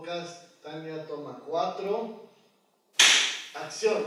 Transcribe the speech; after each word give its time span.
Podcast, 0.00 0.62
Tania 0.64 1.04
toma 1.06 1.38
4. 1.46 2.20
Acción. 3.54 4.02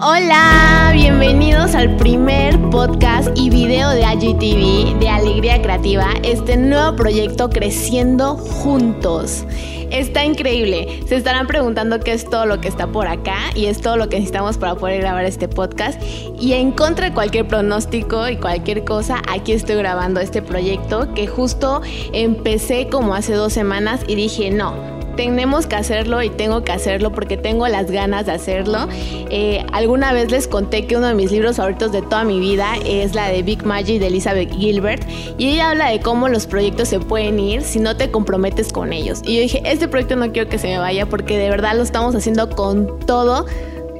Hola, 0.00 0.67
bienvenidos 1.00 1.76
al 1.76 1.94
primer 1.94 2.58
podcast 2.70 3.28
y 3.36 3.50
video 3.50 3.90
de 3.90 4.04
AGTV 4.04 4.98
de 4.98 5.08
Alegría 5.08 5.62
Creativa, 5.62 6.08
este 6.24 6.56
nuevo 6.56 6.96
proyecto 6.96 7.50
creciendo 7.50 8.34
juntos. 8.36 9.44
Está 9.92 10.24
increíble. 10.24 11.04
Se 11.06 11.14
estarán 11.14 11.46
preguntando 11.46 12.00
qué 12.00 12.14
es 12.14 12.28
todo 12.28 12.46
lo 12.46 12.60
que 12.60 12.66
está 12.66 12.88
por 12.88 13.06
acá 13.06 13.38
y 13.54 13.66
es 13.66 13.80
todo 13.80 13.96
lo 13.96 14.08
que 14.08 14.16
necesitamos 14.16 14.58
para 14.58 14.74
poder 14.74 15.00
grabar 15.00 15.24
este 15.24 15.46
podcast. 15.46 16.02
Y 16.36 16.54
en 16.54 16.72
contra 16.72 17.10
de 17.10 17.14
cualquier 17.14 17.46
pronóstico 17.46 18.28
y 18.28 18.36
cualquier 18.36 18.84
cosa, 18.84 19.22
aquí 19.28 19.52
estoy 19.52 19.76
grabando 19.76 20.18
este 20.18 20.42
proyecto 20.42 21.14
que 21.14 21.28
justo 21.28 21.80
empecé 22.12 22.88
como 22.88 23.14
hace 23.14 23.34
dos 23.34 23.52
semanas 23.52 24.00
y 24.08 24.16
dije, 24.16 24.50
no, 24.50 24.97
tenemos 25.18 25.66
que 25.66 25.74
hacerlo 25.74 26.22
y 26.22 26.30
tengo 26.30 26.62
que 26.62 26.70
hacerlo 26.70 27.10
porque 27.10 27.36
tengo 27.36 27.66
las 27.66 27.90
ganas 27.90 28.26
de 28.26 28.30
hacerlo. 28.30 28.86
Eh, 29.30 29.66
alguna 29.72 30.12
vez 30.12 30.30
les 30.30 30.46
conté 30.46 30.86
que 30.86 30.96
uno 30.96 31.08
de 31.08 31.14
mis 31.14 31.32
libros 31.32 31.56
favoritos 31.56 31.90
de 31.90 32.02
toda 32.02 32.22
mi 32.22 32.38
vida 32.38 32.74
es 32.86 33.16
la 33.16 33.28
de 33.28 33.42
Big 33.42 33.64
Magic 33.64 33.98
de 33.98 34.06
Elizabeth 34.06 34.54
Gilbert 34.54 35.02
y 35.36 35.54
ella 35.54 35.70
habla 35.70 35.90
de 35.90 35.98
cómo 35.98 36.28
los 36.28 36.46
proyectos 36.46 36.86
se 36.86 37.00
pueden 37.00 37.40
ir 37.40 37.62
si 37.62 37.80
no 37.80 37.96
te 37.96 38.12
comprometes 38.12 38.72
con 38.72 38.92
ellos. 38.92 39.20
Y 39.24 39.34
yo 39.34 39.42
dije, 39.42 39.60
este 39.64 39.88
proyecto 39.88 40.14
no 40.14 40.30
quiero 40.30 40.48
que 40.48 40.56
se 40.56 40.68
me 40.68 40.78
vaya 40.78 41.06
porque 41.06 41.36
de 41.36 41.50
verdad 41.50 41.74
lo 41.74 41.82
estamos 41.82 42.14
haciendo 42.14 42.48
con 42.50 43.00
todo, 43.00 43.44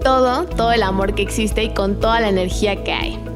todo, 0.04 0.44
todo 0.44 0.70
el 0.70 0.84
amor 0.84 1.16
que 1.16 1.22
existe 1.22 1.64
y 1.64 1.70
con 1.70 1.98
toda 1.98 2.20
la 2.20 2.28
energía 2.28 2.84
que 2.84 2.92
hay. 2.92 3.27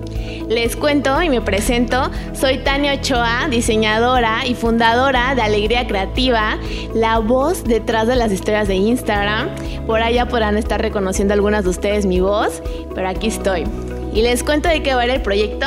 Les 0.48 0.76
cuento 0.76 1.22
y 1.22 1.28
me 1.28 1.40
presento, 1.40 2.10
soy 2.34 2.58
Tania 2.58 2.94
Ochoa, 2.94 3.46
diseñadora 3.48 4.46
y 4.46 4.54
fundadora 4.54 5.34
de 5.34 5.42
Alegría 5.42 5.86
Creativa, 5.86 6.58
la 6.94 7.18
voz 7.18 7.64
detrás 7.64 8.08
de 8.08 8.16
las 8.16 8.32
historias 8.32 8.68
de 8.68 8.74
Instagram. 8.74 9.50
Por 9.86 10.02
allá 10.02 10.26
podrán 10.28 10.58
estar 10.58 10.80
reconociendo 10.80 11.32
algunas 11.32 11.64
de 11.64 11.70
ustedes 11.70 12.06
mi 12.06 12.20
voz, 12.20 12.62
pero 12.94 13.08
aquí 13.08 13.28
estoy. 13.28 13.64
Y 14.12 14.22
les 14.22 14.42
cuento 14.42 14.68
de 14.68 14.82
qué 14.82 14.94
va 14.94 15.02
a 15.02 15.04
ir 15.06 15.12
el 15.12 15.22
proyecto. 15.22 15.66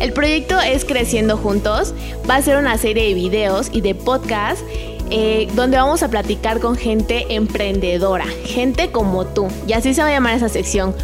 El 0.00 0.12
proyecto 0.12 0.60
es 0.60 0.84
Creciendo 0.84 1.36
Juntos. 1.38 1.94
Va 2.28 2.36
a 2.36 2.42
ser 2.42 2.58
una 2.58 2.76
serie 2.76 3.08
de 3.08 3.14
videos 3.14 3.70
y 3.72 3.80
de 3.80 3.94
podcasts 3.94 4.62
eh, 5.10 5.48
donde 5.54 5.78
vamos 5.78 6.02
a 6.02 6.08
platicar 6.08 6.60
con 6.60 6.76
gente 6.76 7.34
emprendedora, 7.34 8.26
gente 8.44 8.90
como 8.90 9.24
tú. 9.24 9.46
Y 9.66 9.72
así 9.72 9.94
se 9.94 10.02
va 10.02 10.08
a 10.08 10.12
llamar 10.12 10.34
esa 10.34 10.50
sección, 10.50 10.94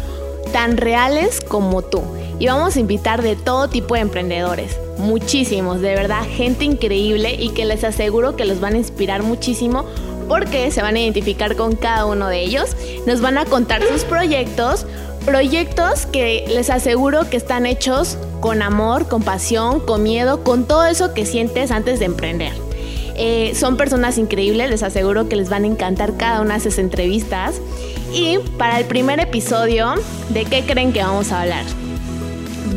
tan 0.51 0.77
reales 0.77 1.41
como 1.41 1.81
tú 1.81 2.03
y 2.43 2.47
vamos 2.47 2.75
a 2.75 2.79
invitar 2.81 3.21
de 3.21 3.37
todo 3.37 3.69
tipo 3.69 3.95
de 3.95 4.01
emprendedores, 4.01 4.77
muchísimos, 4.97 5.79
de 5.79 5.95
verdad, 5.95 6.23
gente 6.29 6.65
increíble 6.65 7.37
y 7.39 7.51
que 7.51 7.63
les 7.63 7.85
aseguro 7.85 8.35
que 8.35 8.43
los 8.43 8.59
van 8.59 8.73
a 8.73 8.79
inspirar 8.79 9.23
muchísimo 9.23 9.85
porque 10.27 10.69
se 10.69 10.81
van 10.81 10.97
a 10.97 10.99
identificar 10.99 11.55
con 11.55 11.77
cada 11.77 12.05
uno 12.05 12.27
de 12.27 12.41
ellos, 12.41 12.75
nos 13.07 13.21
van 13.21 13.37
a 13.37 13.45
contar 13.45 13.81
sus 13.83 14.03
proyectos, 14.03 14.85
proyectos 15.25 16.05
que 16.05 16.43
les 16.49 16.69
aseguro 16.69 17.29
que 17.29 17.37
están 17.37 17.65
hechos 17.65 18.17
con 18.41 18.61
amor, 18.61 19.07
con 19.07 19.23
pasión, 19.23 19.79
con 19.79 20.03
miedo, 20.03 20.43
con 20.43 20.65
todo 20.65 20.85
eso 20.85 21.13
que 21.13 21.25
sientes 21.25 21.71
antes 21.71 21.99
de 21.99 22.05
emprender. 22.07 22.51
Eh, 23.15 23.53
son 23.55 23.77
personas 23.77 24.17
increíbles, 24.17 24.69
les 24.69 24.83
aseguro 24.83 25.29
que 25.29 25.37
les 25.37 25.47
van 25.47 25.63
a 25.63 25.67
encantar 25.67 26.17
cada 26.17 26.41
una 26.41 26.55
de 26.55 26.59
esas 26.59 26.77
entrevistas. 26.77 27.55
Y 28.11 28.39
para 28.57 28.81
el 28.81 28.85
primer 28.85 29.21
episodio, 29.21 29.93
¿de 30.27 30.43
qué 30.43 30.65
creen 30.65 30.91
que 30.91 31.01
vamos 31.01 31.31
a 31.31 31.43
hablar? 31.43 31.63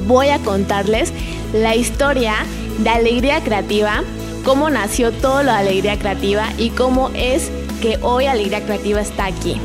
Voy 0.06 0.28
a 0.28 0.38
contarles 0.38 1.12
la 1.52 1.74
historia 1.74 2.34
de 2.78 2.90
Alegría 2.90 3.42
Creativa, 3.42 4.02
cómo 4.44 4.70
nació 4.70 5.12
todo 5.12 5.42
lo 5.42 5.52
de 5.52 5.58
Alegría 5.58 5.98
Creativa 5.98 6.48
y 6.58 6.70
cómo 6.70 7.10
es 7.14 7.50
que 7.80 7.98
hoy 8.02 8.26
Alegría 8.26 8.64
Creativa 8.64 9.00
está 9.00 9.26
aquí. 9.26 9.60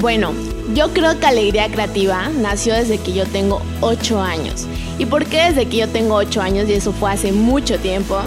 Bueno, 0.00 0.32
yo 0.74 0.92
creo 0.92 1.18
que 1.18 1.26
Alegría 1.26 1.68
Creativa 1.68 2.28
nació 2.40 2.74
desde 2.74 2.98
que 2.98 3.12
yo 3.12 3.26
tengo 3.26 3.62
8 3.80 4.20
años. 4.20 4.66
¿Y 4.98 5.06
por 5.06 5.26
qué 5.26 5.50
desde 5.50 5.66
que 5.66 5.78
yo 5.78 5.88
tengo 5.88 6.14
8 6.16 6.40
años? 6.40 6.68
Y 6.68 6.74
eso 6.74 6.92
fue 6.92 7.12
hace 7.12 7.32
mucho 7.32 7.78
tiempo. 7.78 8.18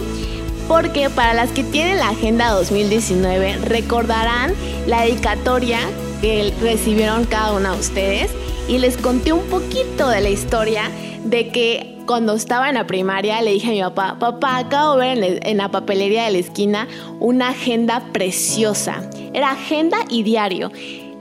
Porque 0.67 1.09
para 1.09 1.33
las 1.33 1.51
que 1.51 1.63
tienen 1.63 1.97
la 1.97 2.09
Agenda 2.09 2.51
2019 2.51 3.57
recordarán 3.65 4.53
la 4.87 5.01
dedicatoria 5.01 5.79
que 6.21 6.53
recibieron 6.61 7.25
cada 7.25 7.53
una 7.53 7.73
de 7.73 7.79
ustedes 7.79 8.31
y 8.67 8.79
les 8.79 8.97
conté 8.97 9.31
un 9.31 9.45
poquito 9.45 10.09
de 10.09 10.21
la 10.21 10.29
historia 10.29 10.89
de 11.25 11.49
que 11.49 11.97
cuando 12.05 12.35
estaba 12.35 12.69
en 12.69 12.75
la 12.75 12.87
primaria 12.87 13.41
le 13.41 13.51
dije 13.51 13.69
a 13.69 13.71
mi 13.71 13.81
papá, 13.81 14.17
papá, 14.19 14.57
acabo 14.57 14.95
de 14.95 15.15
ver 15.15 15.39
en, 15.43 15.57
la 15.57 15.69
papelería 15.69 16.25
de 16.25 16.31
la 16.31 16.37
esquina 16.37 16.87
una 17.19 17.49
agenda 17.49 18.03
preciosa. 18.13 19.09
Era 19.33 19.51
agenda 19.51 19.97
y 20.09 20.23
diario. 20.23 20.71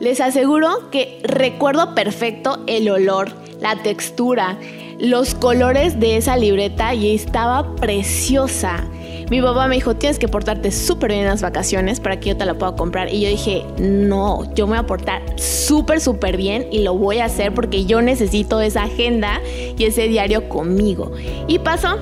Les 0.01 0.21
aseguro 0.21 0.91
que 0.91 1.21
recuerdo 1.25 1.95
perfecto 1.95 2.63
el 2.67 2.91
olor, 2.91 3.33
la 3.61 3.83
textura, 3.83 4.59
los 4.99 5.35
colores 5.35 5.99
de 5.99 6.19
esa 6.19 6.37
libreta 6.37 6.95
y 6.95 7.15
estaba 7.15 7.75
preciosa. 7.77 8.85
Mi 9.31 9.41
papá 9.41 9.67
me 9.69 9.77
dijo, 9.77 9.95
tienes 9.95 10.19
que 10.19 10.29
portarte 10.29 10.71
súper 10.71 11.11
bien 11.11 11.23
en 11.23 11.29
las 11.29 11.43
vacaciones 11.43 12.01
para 12.01 12.21
que 12.21 12.31
yo 12.31 12.37
te 12.37 12.45
la 12.45 12.55
pueda 12.55 12.77
comprar. 12.77 13.13
Y 13.13 13.23
yo 13.23 13.29
dije, 13.29 13.65
no, 13.79 14.45
yo 14.55 14.67
me 14.67 14.73
voy 14.73 14.81
a 14.81 14.87
portar 14.87 15.23
súper, 15.37 16.01
súper 16.01 16.37
bien 16.37 16.67
y 16.71 16.81
lo 16.81 16.95
voy 16.95 17.19
a 17.19 17.27
hacer 17.27 17.55
porque 17.55 17.87
yo 17.87 18.03
necesito 18.03 18.61
esa 18.61 18.85
agenda 18.85 19.41
y 19.77 19.85
ese 19.85 20.09
diario 20.09 20.49
conmigo. 20.49 21.13
Y 21.47 21.59
pasó. 21.59 21.99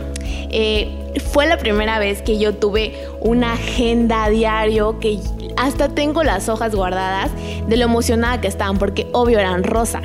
Eh, 0.55 0.99
fue 1.33 1.47
la 1.47 1.57
primera 1.57 1.99
vez 1.99 2.21
que 2.21 2.39
yo 2.39 2.55
tuve 2.55 2.95
una 3.21 3.55
agenda 3.55 4.29
diario 4.29 4.99
que 4.99 5.19
hasta 5.57 5.89
tengo 5.89 6.23
las 6.23 6.49
hojas 6.49 6.75
guardadas 6.75 7.31
de 7.67 7.77
lo 7.77 7.85
emocionada 7.85 8.41
que 8.41 8.49
estaban 8.49 8.79
porque 8.79 9.07
obvio 9.13 9.39
eran 9.39 9.65
rosa. 9.65 10.03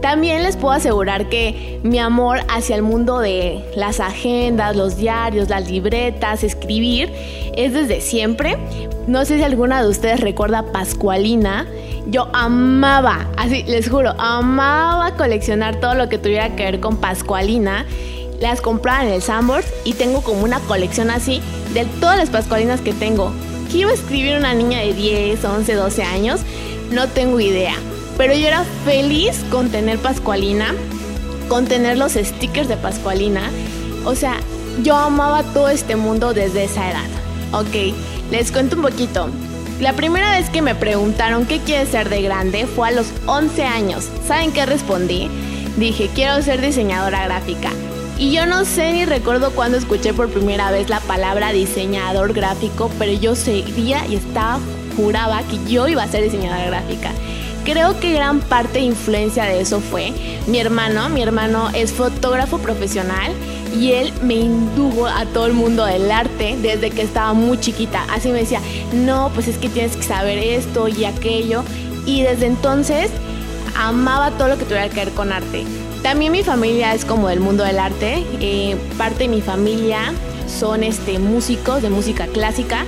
También 0.00 0.44
les 0.44 0.56
puedo 0.56 0.74
asegurar 0.74 1.28
que 1.28 1.80
mi 1.82 1.98
amor 1.98 2.40
hacia 2.48 2.76
el 2.76 2.82
mundo 2.82 3.18
de 3.18 3.64
las 3.74 3.98
agendas, 3.98 4.76
los 4.76 4.96
diarios, 4.96 5.48
las 5.48 5.68
libretas, 5.68 6.44
escribir, 6.44 7.12
es 7.56 7.72
desde 7.72 8.00
siempre. 8.00 8.56
No 9.08 9.24
sé 9.24 9.38
si 9.38 9.42
alguna 9.42 9.82
de 9.82 9.88
ustedes 9.88 10.20
recuerda 10.20 10.70
Pascualina. 10.72 11.66
Yo 12.06 12.28
amaba, 12.32 13.26
así 13.36 13.64
les 13.64 13.90
juro, 13.90 14.14
amaba 14.18 15.16
coleccionar 15.16 15.80
todo 15.80 15.94
lo 15.94 16.08
que 16.08 16.18
tuviera 16.18 16.54
que 16.54 16.64
ver 16.64 16.80
con 16.80 16.98
Pascualina. 16.98 17.84
Las 18.40 18.60
compraba 18.60 19.04
en 19.04 19.12
el 19.12 19.20
Sambors 19.20 19.66
y 19.84 19.94
tengo 19.94 20.20
como 20.22 20.44
una 20.44 20.60
colección 20.60 21.10
así 21.10 21.42
de 21.74 21.84
todas 22.00 22.18
las 22.18 22.30
Pascualinas 22.30 22.80
que 22.80 22.92
tengo. 22.92 23.32
¿Qué 23.70 23.78
iba 23.78 23.90
a 23.90 23.94
escribir 23.94 24.36
una 24.38 24.54
niña 24.54 24.78
de 24.78 24.94
10, 24.94 25.44
11, 25.44 25.74
12 25.74 26.02
años? 26.04 26.40
No 26.92 27.08
tengo 27.08 27.40
idea. 27.40 27.74
Pero 28.18 28.34
yo 28.34 28.48
era 28.48 28.64
feliz 28.84 29.42
con 29.50 29.70
tener 29.70 29.98
Pascualina, 29.98 30.74
con 31.48 31.66
tener 31.66 31.96
los 31.96 32.12
stickers 32.12 32.68
de 32.68 32.76
Pascualina. 32.76 33.48
O 34.04 34.14
sea, 34.14 34.34
yo 34.82 34.96
amaba 34.96 35.44
todo 35.44 35.68
este 35.68 35.96
mundo 35.96 36.34
desde 36.34 36.64
esa 36.64 36.90
edad. 36.90 37.06
Ok, 37.52 37.94
les 38.30 38.52
cuento 38.52 38.76
un 38.76 38.82
poquito. 38.82 39.28
La 39.80 39.92
primera 39.92 40.32
vez 40.32 40.50
que 40.50 40.60
me 40.60 40.74
preguntaron 40.74 41.46
qué 41.46 41.60
quieres 41.60 41.90
ser 41.90 42.08
de 42.08 42.20
grande 42.20 42.66
fue 42.66 42.88
a 42.88 42.90
los 42.90 43.06
11 43.26 43.62
años. 43.64 44.08
¿Saben 44.26 44.50
qué 44.50 44.66
respondí? 44.66 45.30
Dije, 45.76 46.10
quiero 46.12 46.42
ser 46.42 46.60
diseñadora 46.60 47.24
gráfica. 47.24 47.70
Y 48.18 48.32
yo 48.32 48.46
no 48.46 48.64
sé 48.64 48.92
ni 48.92 49.04
recuerdo 49.04 49.52
cuándo 49.52 49.78
escuché 49.78 50.12
por 50.12 50.28
primera 50.28 50.72
vez 50.72 50.88
la 50.88 50.98
palabra 50.98 51.52
diseñador 51.52 52.32
gráfico, 52.32 52.90
pero 52.98 53.12
yo 53.12 53.36
seguía 53.36 54.04
y 54.08 54.16
estaba, 54.16 54.58
juraba 54.96 55.42
que 55.44 55.64
yo 55.70 55.86
iba 55.86 56.02
a 56.02 56.08
ser 56.08 56.24
diseñadora 56.24 56.66
gráfica. 56.66 57.12
Creo 57.68 58.00
que 58.00 58.14
gran 58.14 58.40
parte 58.40 58.78
de 58.78 58.86
influencia 58.86 59.44
de 59.44 59.60
eso 59.60 59.80
fue 59.80 60.14
mi 60.46 60.58
hermano. 60.58 61.10
Mi 61.10 61.20
hermano 61.20 61.68
es 61.74 61.92
fotógrafo 61.92 62.56
profesional 62.56 63.30
y 63.78 63.92
él 63.92 64.10
me 64.22 64.36
indujo 64.36 65.06
a 65.06 65.26
todo 65.26 65.44
el 65.44 65.52
mundo 65.52 65.84
del 65.84 66.10
arte 66.10 66.56
desde 66.62 66.88
que 66.88 67.02
estaba 67.02 67.34
muy 67.34 67.60
chiquita. 67.60 68.06
Así 68.10 68.30
me 68.30 68.38
decía, 68.38 68.62
no, 68.94 69.30
pues 69.34 69.48
es 69.48 69.58
que 69.58 69.68
tienes 69.68 69.96
que 69.96 70.02
saber 70.02 70.38
esto 70.38 70.88
y 70.88 71.04
aquello. 71.04 71.62
Y 72.06 72.22
desde 72.22 72.46
entonces 72.46 73.10
amaba 73.76 74.30
todo 74.30 74.48
lo 74.48 74.56
que 74.56 74.64
tuviera 74.64 74.88
que 74.88 75.04
ver 75.04 75.10
con 75.10 75.30
arte. 75.30 75.66
También 76.02 76.32
mi 76.32 76.42
familia 76.42 76.94
es 76.94 77.04
como 77.04 77.28
del 77.28 77.40
mundo 77.40 77.64
del 77.64 77.80
arte. 77.80 78.24
Eh, 78.40 78.78
parte 78.96 79.24
de 79.24 79.28
mi 79.28 79.42
familia 79.42 80.14
son 80.46 80.82
este, 80.82 81.18
músicos 81.18 81.82
de 81.82 81.90
música 81.90 82.28
clásica 82.28 82.86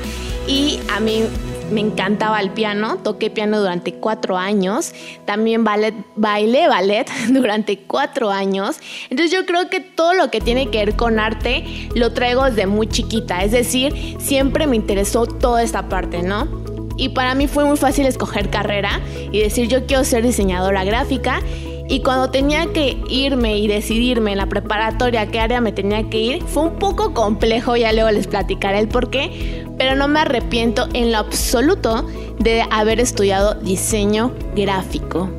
y 0.48 0.80
a 0.90 1.00
mí 1.00 1.24
me 1.70 1.80
encantaba 1.80 2.40
el 2.40 2.50
piano, 2.50 2.98
toqué 2.98 3.30
piano 3.30 3.60
durante 3.60 3.94
cuatro 3.94 4.36
años, 4.36 4.92
también 5.24 5.64
ballet, 5.64 5.94
bailé 6.16 6.68
ballet 6.68 7.06
durante 7.28 7.78
cuatro 7.78 8.30
años, 8.30 8.78
entonces 9.10 9.30
yo 9.30 9.46
creo 9.46 9.68
que 9.68 9.80
todo 9.80 10.14
lo 10.14 10.30
que 10.30 10.40
tiene 10.40 10.70
que 10.70 10.78
ver 10.78 10.96
con 10.96 11.18
arte 11.18 11.64
lo 11.94 12.12
traigo 12.12 12.44
desde 12.44 12.66
muy 12.66 12.86
chiquita, 12.88 13.42
es 13.44 13.52
decir, 13.52 14.16
siempre 14.18 14.66
me 14.66 14.76
interesó 14.76 15.26
toda 15.26 15.62
esta 15.62 15.88
parte, 15.88 16.22
¿no? 16.22 16.60
Y 17.00 17.08
para 17.08 17.34
mí 17.34 17.46
fue 17.46 17.64
muy 17.64 17.78
fácil 17.78 18.04
escoger 18.04 18.50
carrera 18.50 19.00
y 19.32 19.40
decir 19.40 19.68
yo 19.68 19.86
quiero 19.86 20.04
ser 20.04 20.22
diseñadora 20.22 20.84
gráfica 20.84 21.40
Y 21.88 22.00
cuando 22.00 22.30
tenía 22.30 22.66
que 22.72 22.98
irme 23.08 23.58
y 23.58 23.66
decidirme 23.66 24.32
en 24.32 24.38
la 24.38 24.46
preparatoria 24.46 25.26
qué 25.26 25.40
área 25.40 25.60
me 25.60 25.72
tenía 25.72 26.08
que 26.08 26.18
ir, 26.18 26.42
fue 26.44 26.64
un 26.64 26.78
poco 26.78 27.14
complejo, 27.14 27.74
ya 27.74 27.92
luego 27.92 28.10
les 28.10 28.26
platicaré 28.28 28.78
el 28.78 28.86
por 28.86 29.10
qué, 29.10 29.64
pero 29.80 29.96
no 29.96 30.08
me 30.08 30.20
arrepiento 30.20 30.88
en 30.92 31.10
lo 31.10 31.16
absoluto 31.16 32.06
de 32.38 32.62
haber 32.70 33.00
estudiado 33.00 33.54
diseño 33.54 34.30
gráfico. 34.54 35.30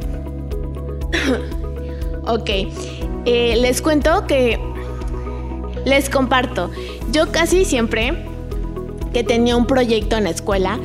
ok, 2.26 2.50
eh, 3.26 3.56
les 3.62 3.84
cuento 3.84 4.26
que 4.26 4.60
les 5.86 6.10
comparto, 6.10 6.72
yo 7.12 7.32
casi 7.32 7.66
siempre 7.66 8.26
que 9.14 9.24
tenía 9.24 9.56
un 9.56 9.68
proyecto 9.68 10.18
en 10.18 10.24
la 10.24 10.32
escuela, 10.32 10.80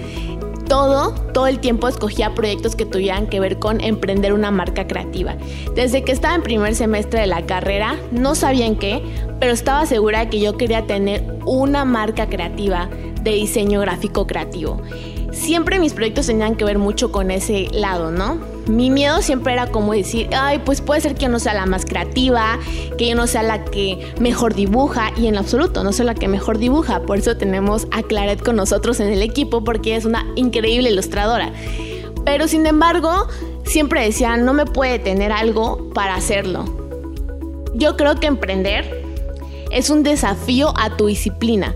todo, 0.69 1.15
todo 1.33 1.47
el 1.47 1.59
tiempo 1.59 1.89
escogía 1.89 2.35
proyectos 2.35 2.77
que 2.77 2.85
tuvieran 2.85 3.27
que 3.27 3.41
ver 3.41 3.59
con 3.59 3.81
emprender 3.81 4.35
una 4.35 4.51
marca 4.51 4.87
creativa. 4.87 5.35
Desde 5.75 6.05
que 6.05 6.13
estaba 6.13 6.35
en 6.35 6.43
primer 6.43 6.75
semestre 6.75 7.21
de 7.21 7.27
la 7.27 7.47
carrera, 7.47 7.97
no 8.13 8.35
sabía 8.35 8.67
en 8.67 8.77
qué, 8.77 9.03
pero 9.41 9.55
estaba 9.55 9.87
segura 9.87 10.21
de 10.21 10.29
que 10.29 10.41
yo 10.41 10.59
quería 10.59 10.87
tener 10.87 11.25
una 11.47 11.87
marca 11.87 12.29
creativa 12.29 12.91
de 13.31 13.37
diseño 13.37 13.81
gráfico 13.81 14.27
creativo. 14.27 14.81
Siempre 15.33 15.79
mis 15.79 15.93
proyectos 15.93 16.27
tenían 16.27 16.57
que 16.57 16.65
ver 16.65 16.79
mucho 16.79 17.13
con 17.13 17.31
ese 17.31 17.69
lado, 17.73 18.11
¿no? 18.11 18.57
mi 18.69 18.91
miedo 18.91 19.23
siempre 19.23 19.53
era 19.53 19.69
como 19.69 19.93
decir, 19.93 20.29
ay, 20.37 20.61
pues 20.65 20.81
puede 20.81 21.01
ser 21.01 21.15
que 21.15 21.23
yo 21.23 21.29
no 21.29 21.39
sea 21.39 21.55
la 21.55 21.67
más 21.67 21.85
creativa, 21.85 22.59
que 22.99 23.09
yo 23.09 23.15
no 23.15 23.27
sea 23.27 23.43
la 23.43 23.65
que 23.65 24.13
mejor 24.21 24.55
dibuja, 24.55 25.13
y 25.17 25.27
en 25.29 25.37
absoluto, 25.37 25.85
no 25.85 25.93
soy 25.93 26.07
la 26.07 26.15
que 26.15 26.29
mejor 26.29 26.59
dibuja. 26.59 27.03
Por 27.03 27.19
eso 27.19 27.37
tenemos 27.37 27.87
a 27.93 28.03
Claret 28.03 28.43
con 28.43 28.57
nosotros 28.57 28.99
en 29.01 29.09
el 29.09 29.23
equipo, 29.23 29.63
porque 29.63 29.97
es 29.97 30.05
una 30.05 30.27
increíble 30.35 30.91
ilustradora. 30.91 31.53
Pero 32.25 32.49
sin 32.49 32.67
embargo, 32.67 33.29
siempre 33.65 34.03
decía, 34.03 34.37
no 34.37 34.53
me 34.53 34.67
puede 34.67 34.99
tener 34.99 35.31
algo 35.31 35.91
para 35.95 36.17
hacerlo. 36.17 36.65
Yo 37.75 37.97
creo 37.97 38.17
que 38.17 38.27
emprender 38.27 39.05
es 39.71 39.91
un 39.91 40.03
desafío 40.03 40.73
a 40.77 40.97
tu 40.97 41.07
disciplina. 41.07 41.75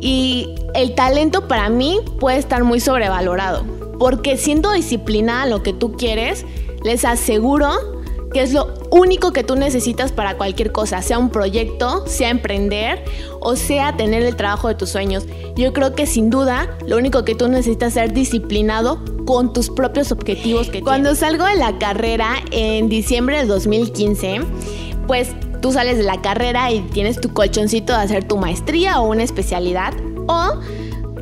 Y 0.00 0.54
el 0.74 0.94
talento 0.94 1.48
para 1.48 1.68
mí 1.68 2.00
puede 2.20 2.38
estar 2.38 2.64
muy 2.64 2.80
sobrevalorado 2.80 3.76
porque 3.98 4.36
siendo 4.36 4.72
disciplinada 4.72 5.46
lo 5.46 5.62
que 5.62 5.72
tú 5.72 5.92
quieres, 5.92 6.44
les 6.82 7.04
aseguro 7.04 7.70
que 8.32 8.42
es 8.42 8.52
lo 8.52 8.74
único 8.90 9.32
que 9.32 9.44
tú 9.44 9.56
necesitas 9.56 10.12
para 10.12 10.36
cualquier 10.36 10.72
cosa, 10.72 11.00
sea 11.00 11.18
un 11.18 11.30
proyecto, 11.30 12.06
sea 12.06 12.28
emprender 12.28 13.02
o 13.40 13.56
sea 13.56 13.96
tener 13.96 14.22
el 14.24 14.36
trabajo 14.36 14.68
de 14.68 14.74
tus 14.74 14.90
sueños. 14.90 15.24
Yo 15.56 15.72
creo 15.72 15.94
que 15.94 16.06
sin 16.06 16.28
duda 16.28 16.76
lo 16.86 16.96
único 16.96 17.24
que 17.24 17.34
tú 17.34 17.48
necesitas 17.48 17.88
es 17.88 17.94
ser 17.94 18.12
disciplinado 18.12 19.00
con 19.24 19.52
tus 19.52 19.70
propios 19.70 20.12
objetivos 20.12 20.68
que 20.68 20.82
Cuando 20.82 21.14
salgo 21.14 21.44
de 21.46 21.56
la 21.56 21.78
carrera 21.78 22.36
en 22.50 22.88
diciembre 22.88 23.38
del 23.38 23.48
2015, 23.48 24.40
pues 25.06 25.30
tú 25.66 25.72
sales 25.72 25.96
de 25.96 26.04
la 26.04 26.22
carrera 26.22 26.70
y 26.70 26.78
tienes 26.78 27.20
tu 27.20 27.32
colchoncito 27.32 27.92
de 27.92 27.98
hacer 27.98 28.22
tu 28.22 28.36
maestría 28.36 29.00
o 29.00 29.08
una 29.08 29.24
especialidad 29.24 29.92
o 30.28 30.60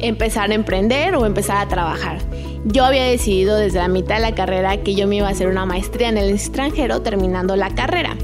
empezar 0.00 0.50
a 0.50 0.55
emprender 0.55 1.17
o 1.17 1.25
empezar 1.25 1.56
a 1.56 1.69
trabajar. 1.70 2.19
Yo 2.67 2.85
había 2.85 3.05
decidido 3.05 3.56
desde 3.56 3.79
la 3.79 3.88
mitad 3.88 4.17
de 4.17 4.20
la 4.20 4.35
carrera 4.35 4.76
que 4.82 4.94
yo 4.94 5.06
me 5.06 5.17
iba 5.17 5.29
a 5.29 5.31
hacer 5.31 5.49
una 5.49 5.64
maestría 5.64 6.11
en 6.11 6.19
el 6.19 6.29
extranjero 6.29 7.00
terminando 7.00 7.56
la 7.56 7.70
carrera. 7.70 8.19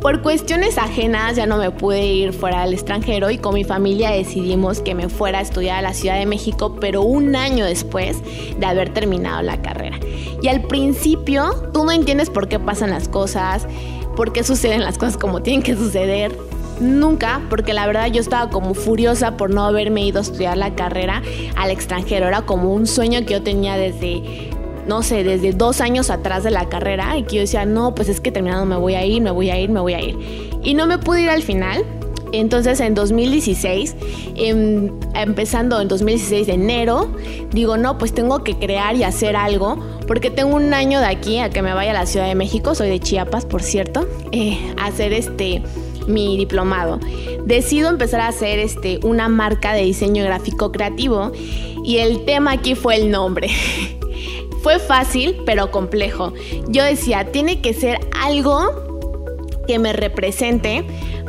Por 0.00 0.22
cuestiones 0.22 0.78
ajenas 0.78 1.36
ya 1.36 1.44
no 1.44 1.58
me 1.58 1.70
pude 1.70 2.06
ir 2.06 2.32
fuera 2.32 2.62
del 2.62 2.72
extranjero 2.72 3.30
y 3.30 3.36
con 3.36 3.52
mi 3.52 3.64
familia 3.64 4.10
decidimos 4.10 4.80
que 4.80 4.94
me 4.94 5.10
fuera 5.10 5.40
a 5.40 5.42
estudiar 5.42 5.80
a 5.80 5.82
la 5.82 5.92
Ciudad 5.92 6.18
de 6.18 6.24
México, 6.24 6.76
pero 6.80 7.02
un 7.02 7.36
año 7.36 7.66
después 7.66 8.16
de 8.58 8.64
haber 8.64 8.94
terminado 8.94 9.42
la 9.42 9.60
carrera. 9.60 9.98
Y 10.40 10.48
al 10.48 10.62
principio 10.62 11.68
tú 11.74 11.84
no 11.84 11.92
entiendes 11.92 12.30
por 12.30 12.48
qué 12.48 12.58
pasan 12.58 12.90
las 12.90 13.08
cosas, 13.08 13.66
por 14.16 14.32
qué 14.32 14.42
suceden 14.42 14.82
las 14.82 14.98
cosas 14.98 15.16
como 15.16 15.42
tienen 15.42 15.62
que 15.62 15.76
suceder 15.76 16.36
Nunca, 16.80 17.40
porque 17.48 17.72
la 17.72 17.86
verdad 17.86 18.08
yo 18.08 18.20
estaba 18.20 18.50
como 18.50 18.74
furiosa 18.74 19.36
por 19.38 19.48
no 19.50 19.64
haberme 19.64 20.04
ido 20.04 20.18
a 20.18 20.22
estudiar 20.22 20.58
la 20.58 20.74
carrera 20.74 21.22
al 21.56 21.70
extranjero. 21.70 22.28
Era 22.28 22.42
como 22.42 22.74
un 22.74 22.86
sueño 22.86 23.20
que 23.24 23.34
yo 23.34 23.42
tenía 23.42 23.76
desde, 23.76 24.50
no 24.86 25.02
sé, 25.02 25.24
desde 25.24 25.52
dos 25.52 25.80
años 25.80 26.10
atrás 26.10 26.44
de 26.44 26.50
la 26.50 26.68
carrera 26.68 27.16
y 27.16 27.22
que 27.22 27.36
yo 27.36 27.40
decía, 27.42 27.64
no, 27.64 27.94
pues 27.94 28.10
es 28.10 28.20
que 28.20 28.30
terminando 28.30 28.66
me 28.66 28.76
voy 28.76 28.94
a 28.94 29.06
ir, 29.06 29.22
me 29.22 29.30
voy 29.30 29.48
a 29.48 29.58
ir, 29.58 29.70
me 29.70 29.80
voy 29.80 29.94
a 29.94 30.02
ir. 30.02 30.18
Y 30.62 30.74
no 30.74 30.86
me 30.86 30.98
pude 30.98 31.22
ir 31.22 31.30
al 31.30 31.42
final. 31.42 31.82
Entonces 32.38 32.80
en 32.80 32.94
2016, 32.94 33.96
em, 34.34 34.90
empezando 35.14 35.80
en 35.80 35.88
2016 35.88 36.46
de 36.46 36.54
enero, 36.54 37.08
digo, 37.50 37.76
no, 37.76 37.98
pues 37.98 38.12
tengo 38.12 38.44
que 38.44 38.56
crear 38.56 38.96
y 38.96 39.02
hacer 39.02 39.36
algo, 39.36 39.78
porque 40.06 40.30
tengo 40.30 40.56
un 40.56 40.74
año 40.74 41.00
de 41.00 41.06
aquí 41.06 41.38
a 41.38 41.50
que 41.50 41.62
me 41.62 41.74
vaya 41.74 41.90
a 41.90 41.94
la 41.94 42.06
Ciudad 42.06 42.26
de 42.26 42.34
México, 42.34 42.74
soy 42.74 42.88
de 42.88 43.00
Chiapas, 43.00 43.46
por 43.46 43.62
cierto, 43.62 44.06
eh, 44.32 44.58
hacer 44.76 45.12
este 45.12 45.62
mi 46.06 46.36
diplomado. 46.36 47.00
Decido 47.44 47.88
empezar 47.88 48.20
a 48.20 48.28
hacer 48.28 48.58
este, 48.58 49.00
una 49.02 49.28
marca 49.28 49.72
de 49.72 49.82
diseño 49.82 50.24
gráfico 50.24 50.72
creativo 50.72 51.32
y 51.84 51.98
el 51.98 52.24
tema 52.24 52.52
aquí 52.52 52.74
fue 52.74 52.96
el 52.96 53.10
nombre. 53.10 53.50
fue 54.62 54.78
fácil, 54.78 55.36
pero 55.46 55.70
complejo. 55.70 56.32
Yo 56.68 56.82
decía, 56.82 57.30
tiene 57.30 57.60
que 57.60 57.72
ser 57.74 58.00
algo 58.20 58.86
que 59.66 59.78
me 59.78 59.92
represente, 59.92 60.84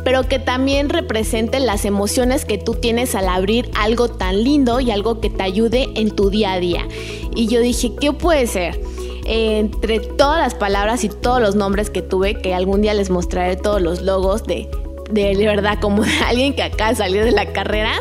pero 0.07 0.23
que 0.23 0.39
también 0.39 0.87
represente 0.87 1.59
las 1.59 1.83
emociones 1.83 2.45
que 2.45 2.57
tú 2.57 2.75
tienes 2.75 3.13
al 3.13 3.27
abrir 3.27 3.69
algo 3.75 4.07
tan 4.07 4.41
lindo 4.41 4.79
y 4.79 4.89
algo 4.89 5.19
que 5.19 5.29
te 5.29 5.43
ayude 5.43 5.89
en 5.95 6.11
tu 6.11 6.29
día 6.29 6.53
a 6.53 6.61
día. 6.61 6.87
Y 7.35 7.47
yo 7.47 7.59
dije, 7.59 7.91
¿qué 7.99 8.13
puede 8.13 8.47
ser? 8.47 8.79
entre 9.25 9.99
todas 9.99 10.39
las 10.39 10.55
palabras 10.55 11.03
y 11.03 11.09
todos 11.09 11.41
los 11.41 11.55
nombres 11.55 11.89
que 11.89 12.01
tuve, 12.01 12.35
que 12.35 12.53
algún 12.53 12.81
día 12.81 12.93
les 12.93 13.09
mostraré 13.09 13.57
todos 13.57 13.81
los 13.81 14.01
logos 14.01 14.45
de, 14.45 14.69
de, 15.11 15.35
verdad 15.35 15.77
como 15.81 16.03
de 16.03 16.17
alguien 16.25 16.55
que 16.55 16.63
acá 16.63 16.95
salió 16.95 17.25
de 17.25 17.33
la 17.33 17.51
carrera, 17.51 17.91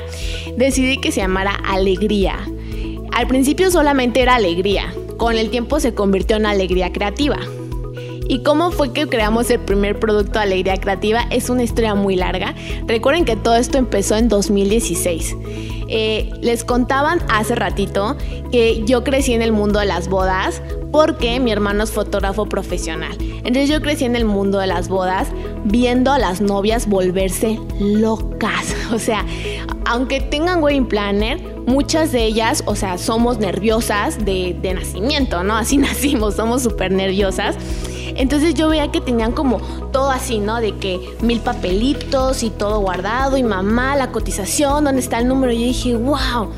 decidí 0.56 0.99
que 0.99 1.11
se 1.11 1.23
llamara 1.23 1.56
Alegría. 1.67 2.38
Al 3.11 3.26
principio 3.26 3.73
solamente 3.73 4.23
era 4.23 4.37
alegría, 4.37 4.94
con 5.17 5.37
el 5.37 5.50
tiempo 5.50 5.81
se 5.81 5.93
convirtió 5.93 6.37
en 6.37 6.47
alegría 6.47 6.93
creativa. 6.93 7.38
¿Y 8.28 8.43
cómo 8.43 8.70
fue 8.70 8.93
que 8.93 9.06
creamos 9.06 9.50
el 9.50 9.61
primer 9.61 9.99
producto 9.99 10.38
Alegría 10.38 10.76
Creativa? 10.76 11.23
Es 11.31 11.49
una 11.49 11.62
historia 11.62 11.94
muy 11.94 12.17
larga. 12.17 12.55
Recuerden 12.87 13.25
que 13.25 13.37
todo 13.37 13.56
esto 13.56 13.78
empezó 13.78 14.17
en 14.17 14.28
2016. 14.28 15.37
Eh, 15.88 16.31
les 16.40 16.64
contaban 16.64 17.20
hace 17.28 17.55
ratito 17.55 18.17
que 18.50 18.82
yo 18.84 19.05
crecí 19.05 19.34
en 19.34 19.43
el 19.43 19.52
mundo 19.52 19.78
de 19.78 19.87
las 19.87 20.08
bodas 20.08 20.61
porque 20.90 21.38
mi 21.38 21.52
hermano 21.52 21.84
es 21.84 21.93
fotógrafo 21.93 22.46
profesional. 22.46 23.17
Entonces 23.20 23.69
yo 23.69 23.81
crecí 23.81 24.05
en 24.05 24.17
el 24.17 24.25
mundo 24.25 24.58
de 24.58 24.67
las 24.67 24.88
bodas 24.88 25.28
viendo 25.64 26.11
a 26.11 26.19
las 26.19 26.40
novias 26.40 26.88
volverse 26.88 27.61
locas. 27.78 28.75
O 28.93 29.00
sea, 29.00 29.26
aunque 29.84 30.20
tengan 30.20 30.62
wedding 30.62 30.87
planner, 30.87 31.40
muchas 31.67 32.12
de 32.12 32.25
ellas, 32.25 32.62
o 32.67 32.76
sea, 32.76 32.99
somos 32.99 33.38
nerviosas 33.38 34.25
de, 34.25 34.56
de 34.62 34.75
nacimiento, 34.75 35.42
¿no? 35.42 35.56
Así 35.56 35.76
nacimos, 35.76 36.37
somos 36.37 36.62
súper 36.62 36.92
nerviosas. 36.92 37.56
Entonces 38.16 38.54
yo 38.54 38.68
veía 38.68 38.90
que 38.90 39.00
tenían 39.00 39.32
como 39.32 39.61
todo 39.92 40.11
así, 40.11 40.38
¿no? 40.38 40.61
De 40.61 40.76
que 40.76 41.16
mil 41.20 41.40
papelitos 41.40 42.42
y 42.42 42.50
todo 42.50 42.80
guardado 42.80 43.37
y 43.37 43.42
mamá, 43.42 43.96
la 43.96 44.12
cotización, 44.12 44.85
dónde 44.85 45.00
está 45.00 45.18
el 45.18 45.28
número. 45.28 45.52
Y 45.52 45.61
yo 45.61 45.66
dije, 45.66 45.96
wow 45.96 46.50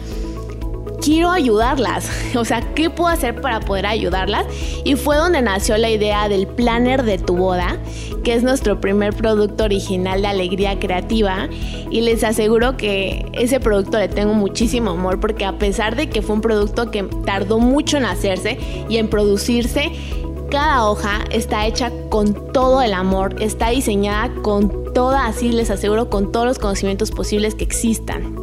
quiero 1.00 1.30
ayudarlas. 1.30 2.10
O 2.36 2.44
sea, 2.44 2.60
¿qué 2.74 2.90
puedo 2.90 3.08
hacer 3.08 3.40
para 3.40 3.58
poder 3.60 3.86
ayudarlas? 3.86 4.46
Y 4.84 4.94
fue 4.94 5.16
donde 5.16 5.40
nació 5.40 5.76
la 5.78 5.90
idea 5.90 6.28
del 6.28 6.46
planner 6.46 7.02
de 7.02 7.18
tu 7.18 7.36
boda, 7.36 7.78
que 8.22 8.34
es 8.34 8.42
nuestro 8.42 8.80
primer 8.80 9.14
producto 9.14 9.64
original 9.64 10.20
de 10.20 10.28
alegría 10.28 10.78
creativa. 10.78 11.48
Y 11.90 12.02
les 12.02 12.22
aseguro 12.22 12.76
que 12.76 13.26
ese 13.32 13.60
producto 13.60 13.98
le 13.98 14.08
tengo 14.08 14.34
muchísimo 14.34 14.90
amor 14.90 15.20
porque 15.20 15.46
a 15.46 15.58
pesar 15.58 15.96
de 15.96 16.10
que 16.10 16.20
fue 16.20 16.36
un 16.36 16.42
producto 16.42 16.90
que 16.90 17.02
tardó 17.24 17.58
mucho 17.58 17.96
en 17.96 18.04
hacerse 18.04 18.58
y 18.88 18.98
en 18.98 19.08
producirse, 19.08 19.90
cada 20.48 20.88
hoja 20.88 21.24
está 21.30 21.66
hecha 21.66 21.92
con 22.08 22.52
todo 22.52 22.82
el 22.82 22.94
amor, 22.94 23.36
está 23.40 23.70
diseñada 23.70 24.32
con 24.42 24.92
toda, 24.92 25.26
así 25.26 25.52
les 25.52 25.70
aseguro, 25.70 26.10
con 26.10 26.32
todos 26.32 26.46
los 26.46 26.58
conocimientos 26.58 27.10
posibles 27.10 27.54
que 27.54 27.64
existan. 27.64 28.34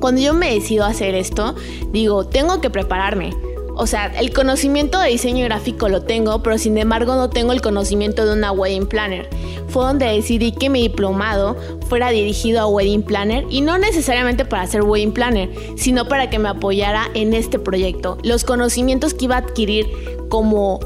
Cuando 0.00 0.20
yo 0.20 0.32
me 0.32 0.54
decido 0.54 0.84
hacer 0.84 1.14
esto, 1.14 1.56
digo, 1.90 2.26
tengo 2.26 2.60
que 2.60 2.70
prepararme. 2.70 3.34
O 3.74 3.86
sea, 3.86 4.06
el 4.18 4.32
conocimiento 4.32 4.98
de 4.98 5.10
diseño 5.10 5.44
gráfico 5.44 5.88
lo 5.88 6.02
tengo, 6.02 6.42
pero 6.42 6.58
sin 6.58 6.76
embargo 6.78 7.14
no 7.14 7.30
tengo 7.30 7.52
el 7.52 7.60
conocimiento 7.60 8.26
de 8.26 8.32
una 8.32 8.50
wedding 8.50 8.86
planner. 8.86 9.28
Fue 9.68 9.84
donde 9.84 10.06
decidí 10.06 10.50
que 10.50 10.68
mi 10.68 10.82
diplomado 10.82 11.56
fuera 11.88 12.10
dirigido 12.10 12.60
a 12.60 12.66
wedding 12.66 13.02
planner 13.02 13.44
y 13.50 13.60
no 13.60 13.78
necesariamente 13.78 14.44
para 14.44 14.62
hacer 14.62 14.82
wedding 14.82 15.12
planner, 15.12 15.50
sino 15.76 16.08
para 16.08 16.28
que 16.28 16.40
me 16.40 16.48
apoyara 16.48 17.08
en 17.14 17.34
este 17.34 17.60
proyecto. 17.60 18.18
Los 18.24 18.42
conocimientos 18.42 19.14
que 19.14 19.26
iba 19.26 19.36
a 19.36 19.40
adquirir 19.40 19.86
como 20.28 20.80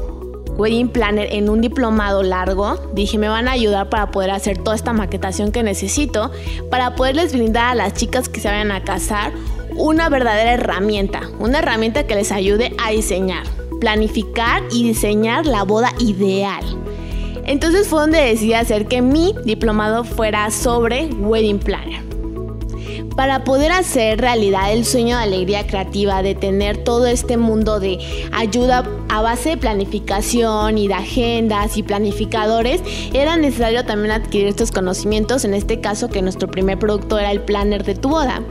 Wedding 0.57 0.89
Planner 0.89 1.27
en 1.31 1.49
un 1.49 1.61
diplomado 1.61 2.23
largo, 2.23 2.79
dije, 2.93 3.17
me 3.17 3.27
van 3.27 3.47
a 3.47 3.51
ayudar 3.51 3.89
para 3.89 4.11
poder 4.11 4.31
hacer 4.31 4.57
toda 4.57 4.75
esta 4.75 4.93
maquetación 4.93 5.51
que 5.51 5.63
necesito, 5.63 6.31
para 6.69 6.95
poderles 6.95 7.33
brindar 7.33 7.71
a 7.71 7.75
las 7.75 7.93
chicas 7.93 8.29
que 8.29 8.39
se 8.39 8.47
vayan 8.47 8.71
a 8.71 8.83
casar 8.83 9.33
una 9.75 10.09
verdadera 10.09 10.53
herramienta, 10.53 11.21
una 11.39 11.59
herramienta 11.59 12.05
que 12.05 12.15
les 12.15 12.31
ayude 12.31 12.75
a 12.77 12.91
diseñar, 12.91 13.43
planificar 13.79 14.61
y 14.71 14.83
diseñar 14.83 15.45
la 15.45 15.63
boda 15.63 15.91
ideal. 15.99 16.63
Entonces 17.45 17.87
fue 17.87 18.01
donde 18.01 18.21
decidí 18.21 18.53
hacer 18.53 18.87
que 18.87 19.01
mi 19.01 19.35
diplomado 19.43 20.03
fuera 20.03 20.49
sobre 20.51 21.07
Wedding 21.07 21.59
Planner 21.59 22.12
para 23.15 23.43
poder 23.43 23.71
hacer 23.71 24.19
realidad 24.19 24.71
el 24.73 24.85
sueño 24.85 25.17
de 25.17 25.23
alegría 25.23 25.67
creativa, 25.67 26.21
de 26.23 26.35
tener 26.35 26.77
todo 26.83 27.05
este 27.05 27.37
mundo 27.37 27.79
de 27.79 27.99
ayuda 28.31 28.87
a 29.09 29.21
base 29.21 29.49
de 29.49 29.57
planificación 29.57 30.77
y 30.77 30.87
de 30.87 30.95
agendas 30.95 31.77
y 31.77 31.83
planificadores, 31.83 32.81
era 33.13 33.37
necesario 33.37 33.85
también 33.85 34.11
adquirir 34.11 34.47
estos 34.47 34.71
conocimientos, 34.71 35.45
en 35.45 35.53
este 35.53 35.79
caso 35.79 36.09
que 36.09 36.21
nuestro 36.21 36.49
primer 36.49 36.79
producto 36.79 37.19
era 37.19 37.31
el 37.31 37.41
planner 37.41 37.83
de 37.83 37.95
tu 37.95 38.09
boda. 38.09 38.41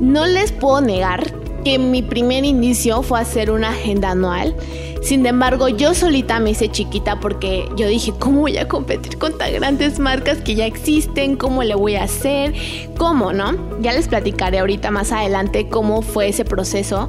No 0.00 0.26
les 0.26 0.52
puedo 0.52 0.80
negar 0.80 1.32
que 1.64 1.78
mi 1.78 2.02
primer 2.02 2.44
inicio 2.44 3.02
fue 3.02 3.20
hacer 3.20 3.50
una 3.50 3.70
agenda 3.70 4.10
anual 4.12 4.54
sin 5.02 5.24
embargo, 5.26 5.68
yo 5.68 5.94
solita 5.94 6.40
me 6.40 6.50
hice 6.50 6.70
chiquita 6.70 7.20
porque 7.20 7.68
yo 7.76 7.86
dije, 7.86 8.12
¿cómo 8.18 8.40
voy 8.40 8.58
a 8.58 8.68
competir 8.68 9.18
con 9.18 9.36
tan 9.38 9.52
grandes 9.52 9.98
marcas 9.98 10.38
que 10.38 10.54
ya 10.54 10.66
existen? 10.66 11.36
¿Cómo 11.36 11.62
le 11.62 11.74
voy 11.74 11.94
a 11.94 12.04
hacer? 12.04 12.54
¿Cómo, 12.96 13.32
no? 13.32 13.80
Ya 13.80 13.92
les 13.92 14.08
platicaré 14.08 14.58
ahorita 14.58 14.90
más 14.90 15.12
adelante 15.12 15.68
cómo 15.68 16.02
fue 16.02 16.28
ese 16.28 16.44
proceso. 16.44 17.08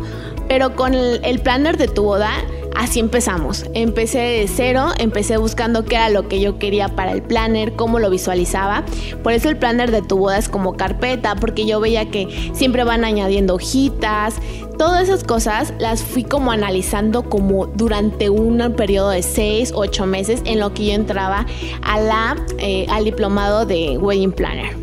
Pero 0.50 0.75
con 0.75 0.94
el, 0.94 1.39
planner 1.39 1.77
de 1.77 1.88
tu 1.88 2.03
boda, 2.03 2.32
así 2.75 3.00
empezamos. 3.00 3.65
Empecé 3.74 4.18
de 4.18 4.50
cero, 4.53 4.88
empecé 4.98 5.38
buscando 5.38 5.86
qué 5.86 5.96
era 5.96 6.10
lo 6.10 6.27
que 6.27 6.41
yo 6.41 6.60
quería 6.60 6.89
para 6.89 7.13
el 7.13 7.22
planner, 7.22 7.74
cómo 7.74 8.00
lo 8.00 8.10
visualizaba. 8.10 8.84
Por 9.24 9.32
eso 9.32 9.48
el 9.48 9.56
planner 9.56 9.91
de 9.91 10.01
tu 10.01 10.18
boda 10.18 10.38
es 10.38 10.50
como 10.50 10.75
carpeta, 10.75 11.36
porque 11.36 11.65
yo 11.65 11.79
veía 11.79 12.10
que 12.10 12.51
siempre 12.53 12.84
van 12.84 13.06
añadiendo 13.06 13.56
hojitas, 13.56 14.36
Todas 14.79 15.10
esas 15.10 15.25
cosas 15.25 15.74
las 15.77 16.01
fui 16.01 16.24
como 16.24 16.53
analizando 16.53 17.24
como 17.24 17.65
durante 17.68 18.29
un 18.29 18.74
periodo 18.77 19.10
de 19.10 19.24
6, 19.24 19.74
8 19.75 20.06
meses 20.06 20.41
en 20.46 20.62
lo 20.62 20.74
que 20.74 20.86
yo 20.86 20.94
entraba 20.94 21.46
a 21.82 22.00
la, 22.00 22.38
eh, 22.60 22.86
al 22.89 23.03
diplomado 23.03 23.65
de 23.65 23.98
Wedding 23.98 24.32
Planner. 24.32 24.77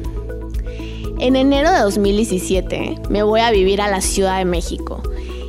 En 1.18 1.34
enero 1.34 1.70
de 1.72 1.78
2017 1.78 2.96
me 3.08 3.22
voy 3.22 3.40
a 3.40 3.50
vivir 3.50 3.80
a 3.80 3.88
la 3.88 4.02
Ciudad 4.02 4.36
de 4.36 4.44
México. 4.44 5.02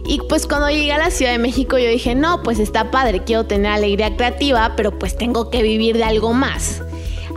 Y 0.08 0.22
pues 0.30 0.48
cuando 0.48 0.70
llegué 0.70 0.94
a 0.94 0.98
la 0.98 1.12
Ciudad 1.12 1.34
de 1.34 1.38
México 1.38 1.78
yo 1.78 1.90
dije, 1.90 2.16
no, 2.16 2.42
pues 2.42 2.60
está 2.60 2.92
padre, 2.92 3.24
quiero 3.26 3.46
tener 3.46 3.72
alegría 3.72 4.16
creativa, 4.16 4.74
pero 4.78 4.98
pues 4.98 5.18
tengo 5.18 5.50
que 5.50 5.62
vivir 5.62 5.98
de 5.98 6.06
algo 6.06 6.34
más. 6.34 6.82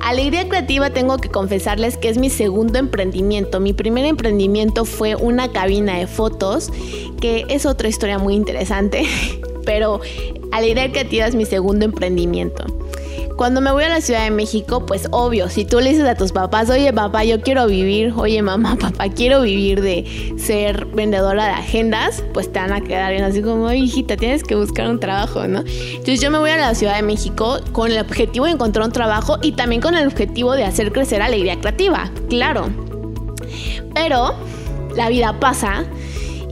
Alegría 0.00 0.48
Creativa 0.48 0.90
tengo 0.90 1.18
que 1.18 1.28
confesarles 1.28 1.98
que 1.98 2.08
es 2.08 2.16
mi 2.16 2.30
segundo 2.30 2.78
emprendimiento. 2.78 3.60
Mi 3.60 3.74
primer 3.74 4.06
emprendimiento 4.06 4.84
fue 4.84 5.14
una 5.14 5.52
cabina 5.52 5.98
de 5.98 6.06
fotos, 6.06 6.70
que 7.20 7.44
es 7.48 7.66
otra 7.66 7.88
historia 7.88 8.18
muy 8.18 8.34
interesante, 8.34 9.04
pero 9.66 10.00
Alegría 10.52 10.90
Creativa 10.90 11.26
es 11.26 11.34
mi 11.34 11.44
segundo 11.44 11.84
emprendimiento. 11.84 12.64
Cuando 13.36 13.60
me 13.60 13.72
voy 13.72 13.84
a 13.84 13.88
la 13.88 14.00
Ciudad 14.00 14.24
de 14.24 14.30
México, 14.30 14.84
pues 14.84 15.08
obvio, 15.12 15.48
si 15.48 15.64
tú 15.64 15.80
le 15.80 15.90
dices 15.90 16.06
a 16.06 16.14
tus 16.14 16.32
papás, 16.32 16.68
oye 16.68 16.92
papá, 16.92 17.24
yo 17.24 17.40
quiero 17.40 17.66
vivir, 17.66 18.12
oye 18.16 18.42
mamá, 18.42 18.76
papá, 18.80 19.08
quiero 19.08 19.42
vivir 19.42 19.80
de 19.80 20.34
ser 20.38 20.84
vendedora 20.86 21.46
de 21.46 21.52
agendas, 21.52 22.22
pues 22.34 22.52
te 22.52 22.58
van 22.58 22.72
a 22.72 22.82
quedar 22.82 23.12
bien 23.12 23.24
así 23.24 23.40
como, 23.40 23.72
hijita, 23.72 24.16
tienes 24.16 24.42
que 24.42 24.56
buscar 24.56 24.88
un 24.88 25.00
trabajo, 25.00 25.46
¿no? 25.48 25.60
Entonces 25.60 26.20
yo 26.20 26.30
me 26.30 26.38
voy 26.38 26.50
a 26.50 26.56
la 26.58 26.74
Ciudad 26.74 26.96
de 26.96 27.02
México 27.02 27.60
con 27.72 27.90
el 27.90 27.98
objetivo 27.98 28.44
de 28.44 28.52
encontrar 28.52 28.84
un 28.84 28.92
trabajo 28.92 29.38
y 29.42 29.52
también 29.52 29.80
con 29.80 29.94
el 29.94 30.06
objetivo 30.06 30.52
de 30.52 30.64
hacer 30.64 30.92
crecer 30.92 31.22
alegría 31.22 31.58
creativa, 31.58 32.10
claro. 32.28 32.68
Pero 33.94 34.34
la 34.96 35.08
vida 35.08 35.38
pasa 35.40 35.84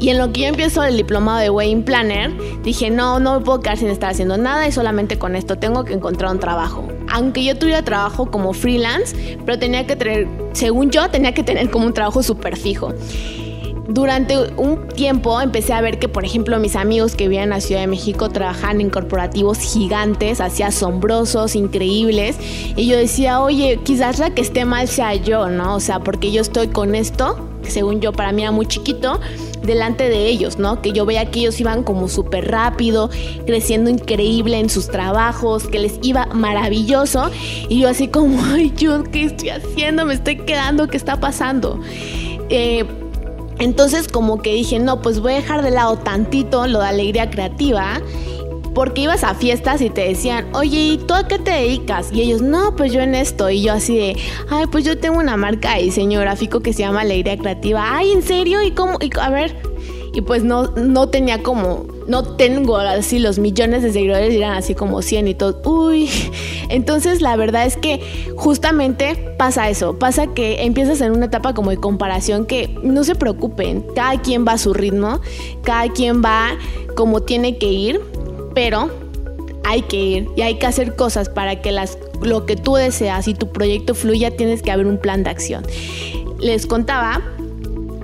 y 0.00 0.10
en 0.10 0.18
lo 0.18 0.32
que 0.32 0.42
yo 0.42 0.46
empiezo 0.46 0.82
el 0.84 0.96
diplomado 0.96 1.38
de 1.38 1.50
Wedding 1.50 1.82
Planner, 1.82 2.32
dije, 2.62 2.90
no, 2.90 3.18
no 3.20 3.38
me 3.38 3.44
puedo 3.44 3.60
quedar 3.60 3.78
sin 3.78 3.88
estar 3.88 4.10
haciendo 4.10 4.36
nada 4.36 4.66
y 4.66 4.72
solamente 4.72 5.18
con 5.18 5.36
esto 5.36 5.56
tengo 5.56 5.84
que 5.84 5.94
encontrar 5.94 6.32
un 6.32 6.40
trabajo. 6.40 6.86
Aunque 7.10 7.44
yo 7.44 7.56
tuviera 7.56 7.82
trabajo 7.82 8.30
como 8.30 8.52
freelance, 8.52 9.38
pero 9.44 9.58
tenía 9.58 9.86
que 9.86 9.96
tener, 9.96 10.28
según 10.52 10.90
yo, 10.90 11.08
tenía 11.10 11.32
que 11.32 11.42
tener 11.42 11.70
como 11.70 11.86
un 11.86 11.94
trabajo 11.94 12.22
súper 12.22 12.56
fijo 12.56 12.94
durante 13.88 14.36
un 14.58 14.86
tiempo 14.88 15.40
empecé 15.40 15.72
a 15.72 15.80
ver 15.80 15.98
que, 15.98 16.08
por 16.08 16.24
ejemplo, 16.24 16.58
mis 16.58 16.76
amigos 16.76 17.16
que 17.16 17.24
vivían 17.24 17.44
en 17.44 17.50
la 17.50 17.60
Ciudad 17.60 17.80
de 17.80 17.86
México 17.86 18.28
trabajaban 18.28 18.82
en 18.82 18.90
corporativos 18.90 19.58
gigantes, 19.58 20.42
así 20.42 20.62
asombrosos, 20.62 21.56
increíbles. 21.56 22.36
Y 22.76 22.86
yo 22.86 22.98
decía, 22.98 23.40
oye, 23.40 23.80
quizás 23.82 24.18
la 24.18 24.34
que 24.34 24.42
esté 24.42 24.66
mal 24.66 24.88
sea 24.88 25.14
yo, 25.14 25.48
¿no? 25.48 25.74
O 25.74 25.80
sea, 25.80 26.00
porque 26.00 26.30
yo 26.30 26.42
estoy 26.42 26.68
con 26.68 26.94
esto, 26.94 27.38
que 27.62 27.70
según 27.70 28.00
yo 28.00 28.12
para 28.12 28.30
mí 28.30 28.42
era 28.42 28.52
muy 28.52 28.66
chiquito, 28.66 29.20
delante 29.62 30.08
de 30.08 30.26
ellos, 30.26 30.58
¿no? 30.58 30.82
Que 30.82 30.92
yo 30.92 31.06
veía 31.06 31.30
que 31.30 31.40
ellos 31.40 31.60
iban 31.60 31.82
como 31.82 32.08
súper 32.08 32.50
rápido, 32.50 33.10
creciendo 33.46 33.90
increíble 33.90 34.58
en 34.58 34.70
sus 34.70 34.88
trabajos, 34.88 35.66
que 35.68 35.78
les 35.78 35.98
iba 36.02 36.26
maravilloso. 36.26 37.30
Y 37.68 37.80
yo 37.80 37.88
así 37.88 38.08
como, 38.08 38.42
ay, 38.52 38.72
yo, 38.76 39.04
¿qué 39.04 39.24
estoy 39.24 39.50
haciendo? 39.50 40.04
Me 40.04 40.14
estoy 40.14 40.36
quedando, 40.38 40.88
¿qué 40.88 40.96
está 40.96 41.20
pasando? 41.20 41.80
Eh, 42.50 42.84
entonces 43.58 44.08
como 44.08 44.40
que 44.40 44.54
dije, 44.54 44.78
no, 44.78 45.02
pues 45.02 45.20
voy 45.20 45.32
a 45.32 45.36
dejar 45.36 45.62
de 45.62 45.70
lado 45.70 45.96
tantito 45.96 46.66
lo 46.66 46.80
de 46.80 46.86
alegría 46.86 47.28
creativa 47.28 48.00
porque 48.75 49.02
ibas 49.02 49.25
a 49.25 49.34
fiestas 49.34 49.80
y 49.80 49.90
te 49.90 50.02
decían, 50.02 50.46
oye, 50.54 50.78
¿y 50.78 50.98
tú 50.98 51.14
a 51.14 51.26
qué 51.26 51.38
te 51.38 51.50
dedicas? 51.50 52.10
Y 52.12 52.22
ellos, 52.22 52.42
no, 52.42 52.76
pues 52.76 52.92
yo 52.92 53.00
en 53.00 53.14
esto. 53.14 53.50
Y 53.50 53.62
yo 53.62 53.72
así 53.72 53.96
de, 53.96 54.16
ay, 54.48 54.66
pues 54.70 54.84
yo 54.84 54.98
tengo 54.98 55.18
una 55.18 55.37
marca 55.37 55.75
de 55.75 55.82
diseño 55.82 56.20
gráfico 56.20 56.60
que 56.60 56.72
se 56.72 56.80
llama 56.80 57.02
Alegría 57.02 57.37
Creativa. 57.37 57.96
Ay, 57.96 58.12
¿en 58.12 58.22
serio? 58.22 58.62
¿Y 58.62 58.72
cómo? 58.72 58.98
Y, 59.00 59.10
a 59.18 59.30
ver, 59.30 59.56
y 60.12 60.20
pues 60.20 60.42
no, 60.42 60.68
no 60.75 61.08
tenía 61.08 61.42
como, 61.42 61.87
no 62.06 62.37
tengo 62.37 62.76
así 62.76 63.18
los 63.18 63.38
millones 63.38 63.82
de 63.82 63.92
seguidores, 63.92 64.34
eran 64.34 64.54
así 64.54 64.75
como 64.75 65.02
100 65.02 65.28
y 65.28 65.34
todo, 65.34 65.60
uy. 65.64 66.10
Entonces 66.70 67.20
la 67.20 67.37
verdad 67.37 67.66
es 67.66 67.76
que 67.76 68.00
justamente 68.37 69.34
pasa 69.38 69.68
eso, 69.68 69.98
pasa 69.98 70.26
que 70.28 70.64
empiezas 70.64 71.00
en 71.02 71.12
una 71.12 71.26
etapa 71.26 71.54
como 71.54 71.70
de 71.70 71.76
comparación 71.76 72.46
que 72.46 72.76
no 72.82 73.04
se 73.04 73.14
preocupen, 73.14 73.84
cada 73.94 74.20
quien 74.20 74.44
va 74.46 74.52
a 74.52 74.58
su 74.58 74.75
ritmo, 74.75 75.20
cada 75.62 75.88
quien 75.92 76.22
va 76.22 76.56
como 76.96 77.22
tiene 77.22 77.58
que 77.58 77.66
ir, 77.66 78.00
pero 78.58 78.90
hay 79.62 79.82
que 79.82 79.96
ir 79.96 80.28
y 80.34 80.42
hay 80.42 80.56
que 80.56 80.66
hacer 80.66 80.96
cosas 80.96 81.28
para 81.28 81.62
que 81.62 81.70
las, 81.70 81.96
lo 82.20 82.44
que 82.44 82.56
tú 82.56 82.74
deseas 82.74 83.28
y 83.28 83.34
tu 83.34 83.52
proyecto 83.52 83.94
fluya, 83.94 84.36
tienes 84.36 84.62
que 84.62 84.72
haber 84.72 84.88
un 84.88 84.98
plan 84.98 85.22
de 85.22 85.30
acción. 85.30 85.64
Les 86.40 86.66
contaba 86.66 87.22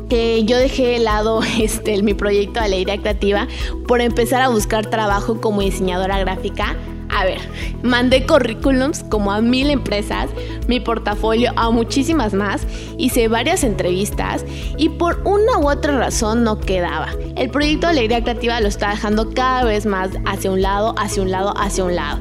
que 0.09 0.45
yo 0.45 0.57
dejé 0.57 0.87
de 0.87 0.99
lado 1.01 1.41
este, 1.61 2.01
mi 2.05 2.15
proyecto 2.15 2.61
de 2.61 2.67
Alegría 2.67 2.99
Creativa 2.99 3.49
por 3.89 4.01
empezar 4.01 4.43
a 4.43 4.49
buscar 4.49 4.87
trabajo 4.87 5.41
como 5.41 5.61
diseñadora 5.61 6.21
gráfica. 6.21 6.77
A 7.17 7.25
ver, 7.25 7.39
mandé 7.85 8.27
currículums 8.27 9.05
como 9.05 9.31
a 9.31 9.41
mil 9.41 9.71
empresas, 9.71 10.31
mi 10.67 10.81
portafolio 10.81 11.53
a 11.55 11.71
muchísimas 11.71 12.35
más, 12.35 12.67
hice 12.99 13.29
varias 13.29 13.63
entrevistas 13.63 14.45
y 14.77 14.89
por 14.89 15.21
una 15.25 15.59
u 15.59 15.71
otra 15.71 15.97
razón 15.97 16.43
no 16.43 16.59
quedaba. 16.59 17.11
El 17.37 17.51
proyecto 17.51 17.87
Alegría 17.87 18.23
Creativa 18.23 18.61
lo 18.61 18.67
estaba 18.67 18.95
dejando 18.95 19.31
cada 19.33 19.63
vez 19.63 19.87
más 19.87 20.11
hacia 20.27 20.51
un 20.51 20.61
lado, 20.61 20.97
hacia 20.99 21.23
un 21.23 21.31
lado, 21.31 21.55
hacia 21.57 21.85
un 21.85 21.95
lado. 21.95 22.19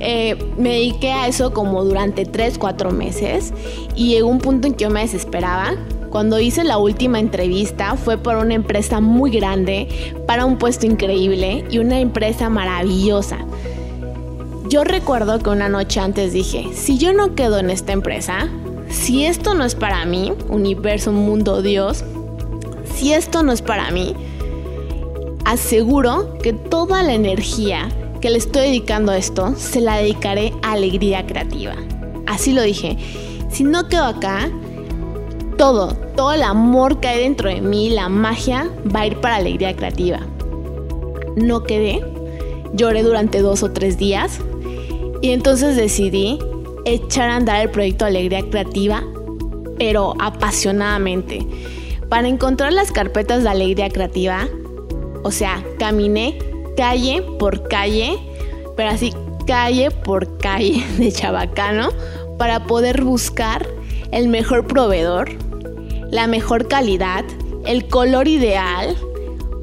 Eh, 0.00 0.36
me 0.58 0.70
dediqué 0.70 1.12
a 1.12 1.28
eso 1.28 1.52
como 1.52 1.84
durante 1.84 2.24
3, 2.24 2.58
4 2.58 2.90
meses 2.90 3.54
y 3.94 4.08
llegó 4.08 4.26
un 4.26 4.38
punto 4.38 4.66
en 4.66 4.74
que 4.74 4.84
yo 4.84 4.90
me 4.90 5.02
desesperaba 5.02 5.76
cuando 6.12 6.38
hice 6.38 6.62
la 6.62 6.76
última 6.76 7.20
entrevista 7.20 7.96
fue 7.96 8.18
por 8.18 8.36
una 8.36 8.52
empresa 8.52 9.00
muy 9.00 9.30
grande, 9.30 9.88
para 10.26 10.44
un 10.44 10.58
puesto 10.58 10.84
increíble 10.84 11.64
y 11.70 11.78
una 11.78 12.00
empresa 12.00 12.50
maravillosa. 12.50 13.38
Yo 14.72 14.84
recuerdo 14.84 15.38
que 15.38 15.50
una 15.50 15.68
noche 15.68 16.00
antes 16.00 16.32
dije, 16.32 16.70
si 16.72 16.96
yo 16.96 17.12
no 17.12 17.34
quedo 17.34 17.58
en 17.58 17.68
esta 17.68 17.92
empresa, 17.92 18.48
si 18.88 19.26
esto 19.26 19.52
no 19.52 19.66
es 19.66 19.74
para 19.74 20.06
mí, 20.06 20.32
universo, 20.48 21.12
mundo, 21.12 21.60
Dios, 21.60 22.04
si 22.94 23.12
esto 23.12 23.42
no 23.42 23.52
es 23.52 23.60
para 23.60 23.90
mí, 23.90 24.14
aseguro 25.44 26.38
que 26.38 26.54
toda 26.54 27.02
la 27.02 27.12
energía 27.12 27.90
que 28.22 28.30
le 28.30 28.38
estoy 28.38 28.68
dedicando 28.68 29.12
a 29.12 29.18
esto 29.18 29.52
se 29.58 29.82
la 29.82 29.98
dedicaré 29.98 30.54
a 30.62 30.72
alegría 30.72 31.26
creativa. 31.26 31.74
Así 32.26 32.54
lo 32.54 32.62
dije. 32.62 32.96
Si 33.50 33.64
no 33.64 33.88
quedo 33.88 34.04
acá, 34.04 34.50
todo, 35.58 35.88
todo 36.16 36.32
el 36.32 36.42
amor 36.42 36.98
que 36.98 37.08
hay 37.08 37.20
dentro 37.20 37.50
de 37.50 37.60
mí, 37.60 37.90
la 37.90 38.08
magia, 38.08 38.70
va 38.86 39.00
a 39.00 39.06
ir 39.06 39.20
para 39.20 39.36
alegría 39.36 39.76
creativa. 39.76 40.20
No 41.36 41.62
quedé, 41.62 42.02
lloré 42.72 43.02
durante 43.02 43.40
dos 43.40 43.62
o 43.62 43.70
tres 43.70 43.98
días 43.98 44.40
y 45.20 45.30
entonces 45.30 45.76
decidí 45.76 46.38
echar 46.84 47.30
a 47.30 47.36
andar 47.36 47.62
el 47.62 47.70
proyecto 47.70 48.04
Alegría 48.04 48.42
Creativa, 48.42 49.02
pero 49.78 50.14
apasionadamente. 50.18 51.46
Para 52.08 52.28
encontrar 52.28 52.72
las 52.72 52.92
carpetas 52.92 53.42
de 53.42 53.48
Alegría 53.48 53.88
Creativa, 53.88 54.48
o 55.22 55.30
sea, 55.30 55.64
caminé 55.78 56.38
calle 56.76 57.22
por 57.38 57.68
calle, 57.68 58.18
pero 58.76 58.90
así 58.90 59.12
calle 59.46 59.90
por 59.90 60.38
calle 60.38 60.84
de 60.98 61.12
Chabacano, 61.12 61.90
para 62.38 62.64
poder 62.64 63.02
buscar 63.04 63.66
el 64.10 64.28
mejor 64.28 64.66
proveedor, 64.66 65.30
la 66.10 66.26
mejor 66.26 66.68
calidad, 66.68 67.24
el 67.64 67.86
color 67.86 68.26
ideal, 68.26 68.96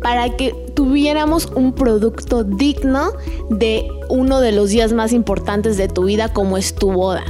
para 0.02 0.36
que 0.36 0.56
tuviéramos 0.80 1.52
un 1.56 1.74
producto 1.74 2.46
digno 2.46 3.12
de 3.50 3.86
uno 4.08 4.40
de 4.40 4.54
los 4.54 4.70
días 4.70 4.94
más 4.94 5.12
importantes 5.12 5.76
de 5.76 5.90
tu 5.90 6.06
vida 6.06 6.32
como 6.32 6.58
es 6.58 6.74
tu 6.74 6.94
boda 6.94 7.26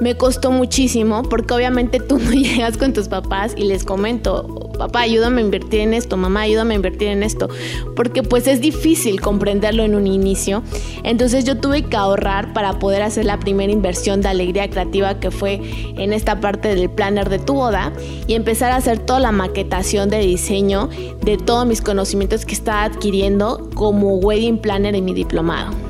me 0.00 0.16
costó 0.16 0.50
muchísimo 0.50 1.22
porque 1.22 1.54
obviamente 1.54 2.00
tú 2.00 2.18
no 2.18 2.30
llegas 2.32 2.76
con 2.76 2.92
tus 2.92 3.08
papás 3.08 3.54
y 3.56 3.64
les 3.64 3.84
comento, 3.84 4.70
papá, 4.78 5.00
ayúdame 5.00 5.40
a 5.40 5.44
invertir 5.44 5.80
en 5.80 5.94
esto, 5.94 6.16
mamá, 6.16 6.42
ayúdame 6.42 6.74
a 6.74 6.76
invertir 6.76 7.08
en 7.08 7.22
esto, 7.22 7.48
porque 7.94 8.22
pues 8.22 8.46
es 8.46 8.60
difícil 8.60 9.20
comprenderlo 9.20 9.84
en 9.84 9.94
un 9.94 10.06
inicio. 10.06 10.62
Entonces 11.02 11.44
yo 11.44 11.58
tuve 11.58 11.82
que 11.82 11.96
ahorrar 11.96 12.52
para 12.52 12.78
poder 12.78 13.02
hacer 13.02 13.24
la 13.24 13.38
primera 13.38 13.72
inversión 13.72 14.20
de 14.20 14.28
alegría 14.28 14.68
creativa 14.68 15.18
que 15.18 15.30
fue 15.30 15.60
en 15.96 16.12
esta 16.12 16.40
parte 16.40 16.74
del 16.74 16.90
planner 16.90 17.28
de 17.28 17.38
tu 17.38 17.54
boda 17.54 17.92
y 18.26 18.34
empezar 18.34 18.72
a 18.72 18.76
hacer 18.76 18.98
toda 18.98 19.20
la 19.20 19.32
maquetación 19.32 20.10
de 20.10 20.18
diseño 20.18 20.88
de 21.22 21.36
todos 21.38 21.66
mis 21.66 21.80
conocimientos 21.80 22.44
que 22.44 22.54
estaba 22.54 22.84
adquiriendo 22.84 23.70
como 23.74 24.16
wedding 24.16 24.58
planner 24.58 24.94
en 24.94 25.04
mi 25.04 25.14
diplomado 25.14 25.85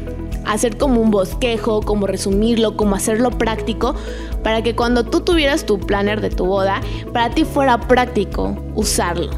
hacer 0.47 0.76
como 0.76 1.00
un 1.00 1.11
bosquejo, 1.11 1.83
como 1.83 2.07
resumirlo, 2.07 2.76
como 2.76 2.97
hacerlo 2.97 3.31
práctico, 3.31 3.95
para 4.43 4.62
que 4.62 4.75
cuando 4.75 5.05
tú 5.05 5.21
tuvieras 5.21 5.67
tu 5.67 5.79
planner 5.79 6.21
de 6.21 6.31
tu 6.31 6.47
boda, 6.47 6.81
para 7.12 7.31
ti 7.31 7.45
fuera 7.45 7.81
práctico 7.81 8.57
usarlo. 8.75 9.31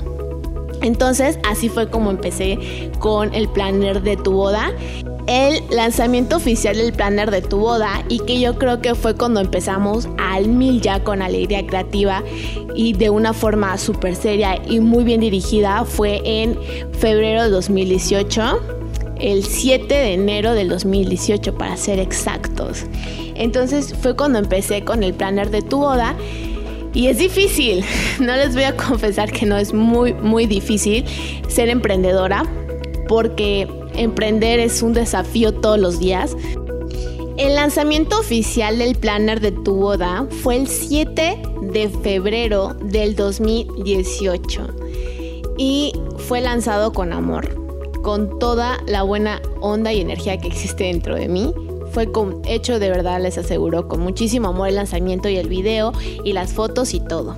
Entonces 0.81 1.39
así 1.49 1.69
fue 1.69 1.91
como 1.91 2.11
empecé 2.11 2.91
con 2.99 3.35
el 3.35 3.49
planner 3.49 4.03
de 4.03 4.17
tu 4.17 4.33
boda 4.33 4.73
el 5.29 5.63
lanzamiento 5.71 6.37
oficial 6.37 6.77
del 6.79 6.95
planner 6.95 7.31
de 7.31 7.43
tu 7.43 7.59
boda 7.59 8.03
y 8.09 8.21
que 8.21 8.41
yo 8.41 8.57
creo 8.57 8.81
que 8.81 8.95
fue 8.95 9.15
cuando 9.15 9.41
empezamos 9.41 10.09
al 10.17 10.49
mil 10.49 10.81
ya 10.81 11.05
con 11.05 11.21
alegría 11.21 11.67
creativa 11.67 12.25
y 12.75 12.95
de 12.95 13.11
una 13.11 13.35
forma 13.35 13.77
súper 13.77 14.17
seria 14.17 14.59
y 14.67 14.81
muy 14.81 15.05
bien 15.05 15.21
dirigida 15.21 15.85
fue 15.85 16.23
en 16.25 16.59
febrero 16.93 17.43
de 17.43 17.51
2018 17.51 18.78
el 19.21 19.45
7 19.45 19.93
de 19.93 20.15
enero 20.15 20.55
del 20.55 20.69
2018 20.69 21.55
para 21.57 21.77
ser 21.77 21.99
exactos. 21.99 22.85
Entonces 23.35 23.95
fue 24.01 24.17
cuando 24.17 24.39
empecé 24.39 24.85
con 24.85 25.03
el 25.03 25.15
planner 25.15 25.51
de 25.51 25.63
tu 25.63 25.79
boda 25.79 26.17
y 26.95 27.07
es 27.09 27.19
difícil, 27.19 27.85
no 28.21 28.35
les 28.37 28.55
voy 28.55 28.65
a 28.65 28.77
confesar 28.77 29.31
que 29.31 29.47
no 29.47 29.57
es 29.57 29.73
muy 29.73 30.15
muy 30.15 30.47
difícil 30.47 31.05
ser 31.49 31.69
emprendedora 31.69 32.45
porque 33.09 33.69
emprender 33.95 34.61
es 34.61 34.83
un 34.83 34.93
desafío 34.93 35.53
todos 35.53 35.79
los 35.79 35.99
días. 35.99 36.37
El 37.37 37.55
lanzamiento 37.55 38.19
oficial 38.19 38.79
del 38.79 38.97
planner 38.97 39.41
de 39.41 39.53
tu 39.53 39.77
boda 39.77 40.27
fue 40.43 40.57
el 40.57 40.67
7 40.67 41.41
de 41.73 41.89
febrero 41.89 42.75
del 42.83 43.15
2018 43.15 44.67
y 45.57 45.93
fue 46.17 46.41
lanzado 46.41 46.93
con 46.93 47.13
amor 47.13 47.68
con 48.03 48.39
toda 48.39 48.79
la 48.87 49.03
buena 49.03 49.41
onda 49.61 49.93
y 49.93 50.01
energía 50.01 50.39
que 50.39 50.49
existe 50.49 50.85
dentro 50.85 51.15
de 51.15 51.29
mí. 51.29 51.53
Fue 51.93 52.11
con, 52.11 52.43
hecho 52.45 52.79
de 52.79 52.91
verdad, 52.91 53.21
les 53.21 53.39
aseguro, 53.39 53.89
con 53.89 54.01
muchísimo 54.01 54.49
amor 54.49 54.69
el 54.69 54.75
lanzamiento 54.75 55.29
y 55.29 55.37
el 55.37 55.49
video 55.49 55.93
y 56.25 56.33
las 56.33 56.53
fotos 56.53 56.95
y 56.95 57.01
todo. 57.01 57.37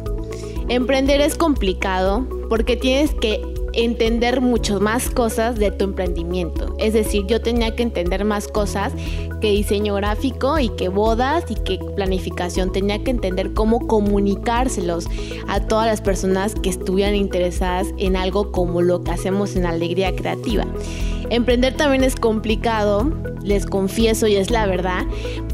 Emprender 0.68 1.20
es 1.20 1.36
complicado 1.36 2.26
porque 2.48 2.76
tienes 2.76 3.14
que 3.14 3.40
entender 3.72 4.40
mucho 4.40 4.80
más 4.80 5.10
cosas 5.10 5.56
de 5.58 5.70
tu 5.70 5.84
emprendimiento. 5.84 6.74
Es 6.78 6.92
decir, 6.92 7.26
yo 7.26 7.40
tenía 7.40 7.74
que 7.74 7.82
entender 7.82 8.24
más 8.24 8.48
cosas 8.48 8.92
que 9.40 9.50
diseño 9.50 9.94
gráfico 9.94 10.58
y 10.58 10.68
que 10.70 10.88
bodas 10.88 11.44
y 11.50 11.54
que 11.54 11.78
planificación. 11.96 12.72
Tenía 12.72 13.02
que 13.02 13.10
entender 13.10 13.52
cómo 13.54 13.86
comunicárselos 13.86 15.06
a 15.48 15.60
todas 15.60 15.86
las 15.86 16.00
personas 16.00 16.54
que 16.54 16.70
estuvieran 16.70 17.14
interesadas 17.14 17.88
en 17.98 18.16
algo 18.16 18.52
como 18.52 18.82
lo 18.82 19.02
que 19.02 19.12
hacemos 19.12 19.56
en 19.56 19.66
Alegría 19.66 20.14
Creativa. 20.14 20.66
Emprender 21.30 21.76
también 21.76 22.02
es 22.02 22.16
complicado, 22.16 23.12
les 23.42 23.66
confieso 23.66 24.26
y 24.26 24.36
es 24.36 24.50
la 24.50 24.66
verdad, 24.66 25.04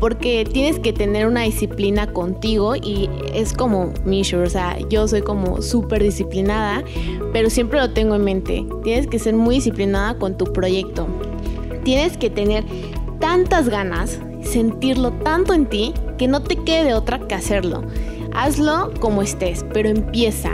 porque 0.00 0.44
tienes 0.50 0.78
que 0.78 0.92
tener 0.92 1.26
una 1.26 1.42
disciplina 1.42 2.12
contigo 2.12 2.76
y 2.76 3.08
es 3.34 3.52
como 3.52 3.92
Mishu, 4.04 4.38
o 4.38 4.48
sea, 4.48 4.78
yo 4.88 5.06
soy 5.08 5.22
como 5.22 5.62
súper 5.62 6.02
disciplinada, 6.02 6.84
pero 7.32 7.50
siempre 7.50 7.80
lo 7.80 7.90
tengo 7.92 8.14
en 8.14 8.24
mente. 8.24 8.66
Tienes 8.82 9.06
que 9.06 9.18
ser 9.18 9.34
muy 9.34 9.56
disciplinada 9.56 10.18
con 10.18 10.36
tu 10.36 10.44
proyecto. 10.52 11.06
Tienes 11.84 12.16
que 12.16 12.30
tener 12.30 12.64
tantas 13.20 13.68
ganas, 13.68 14.18
sentirlo 14.42 15.12
tanto 15.12 15.54
en 15.54 15.66
ti, 15.66 15.94
que 16.18 16.28
no 16.28 16.42
te 16.42 16.56
quede 16.56 16.94
otra 16.94 17.20
que 17.26 17.34
hacerlo. 17.34 17.82
Hazlo 18.36 18.92
como 19.00 19.22
estés, 19.22 19.64
pero 19.72 19.88
empieza. 19.88 20.52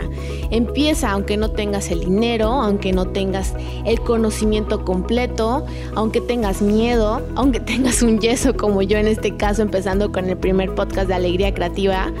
Empieza 0.51 1.11
aunque 1.11 1.35
no 1.35 1.51
tengas 1.51 1.91
el 1.91 1.99
dinero, 1.99 2.47
aunque 2.47 2.93
no 2.93 3.07
tengas 3.09 3.53
el 3.85 3.99
conocimiento 3.99 4.85
completo, 4.85 5.65
aunque 5.93 6.21
tengas 6.21 6.61
miedo, 6.61 7.21
aunque 7.35 7.59
tengas 7.73 8.01
un 8.01 8.19
yeso 8.19 8.55
como 8.55 8.81
yo 8.81 8.97
en 8.97 9.07
este 9.07 9.35
caso 9.35 9.61
empezando 9.61 10.11
con 10.13 10.29
el 10.29 10.37
primer 10.37 10.73
podcast 10.73 11.09
de 11.09 11.15
Alegría 11.15 11.53
Creativa. 11.53 12.11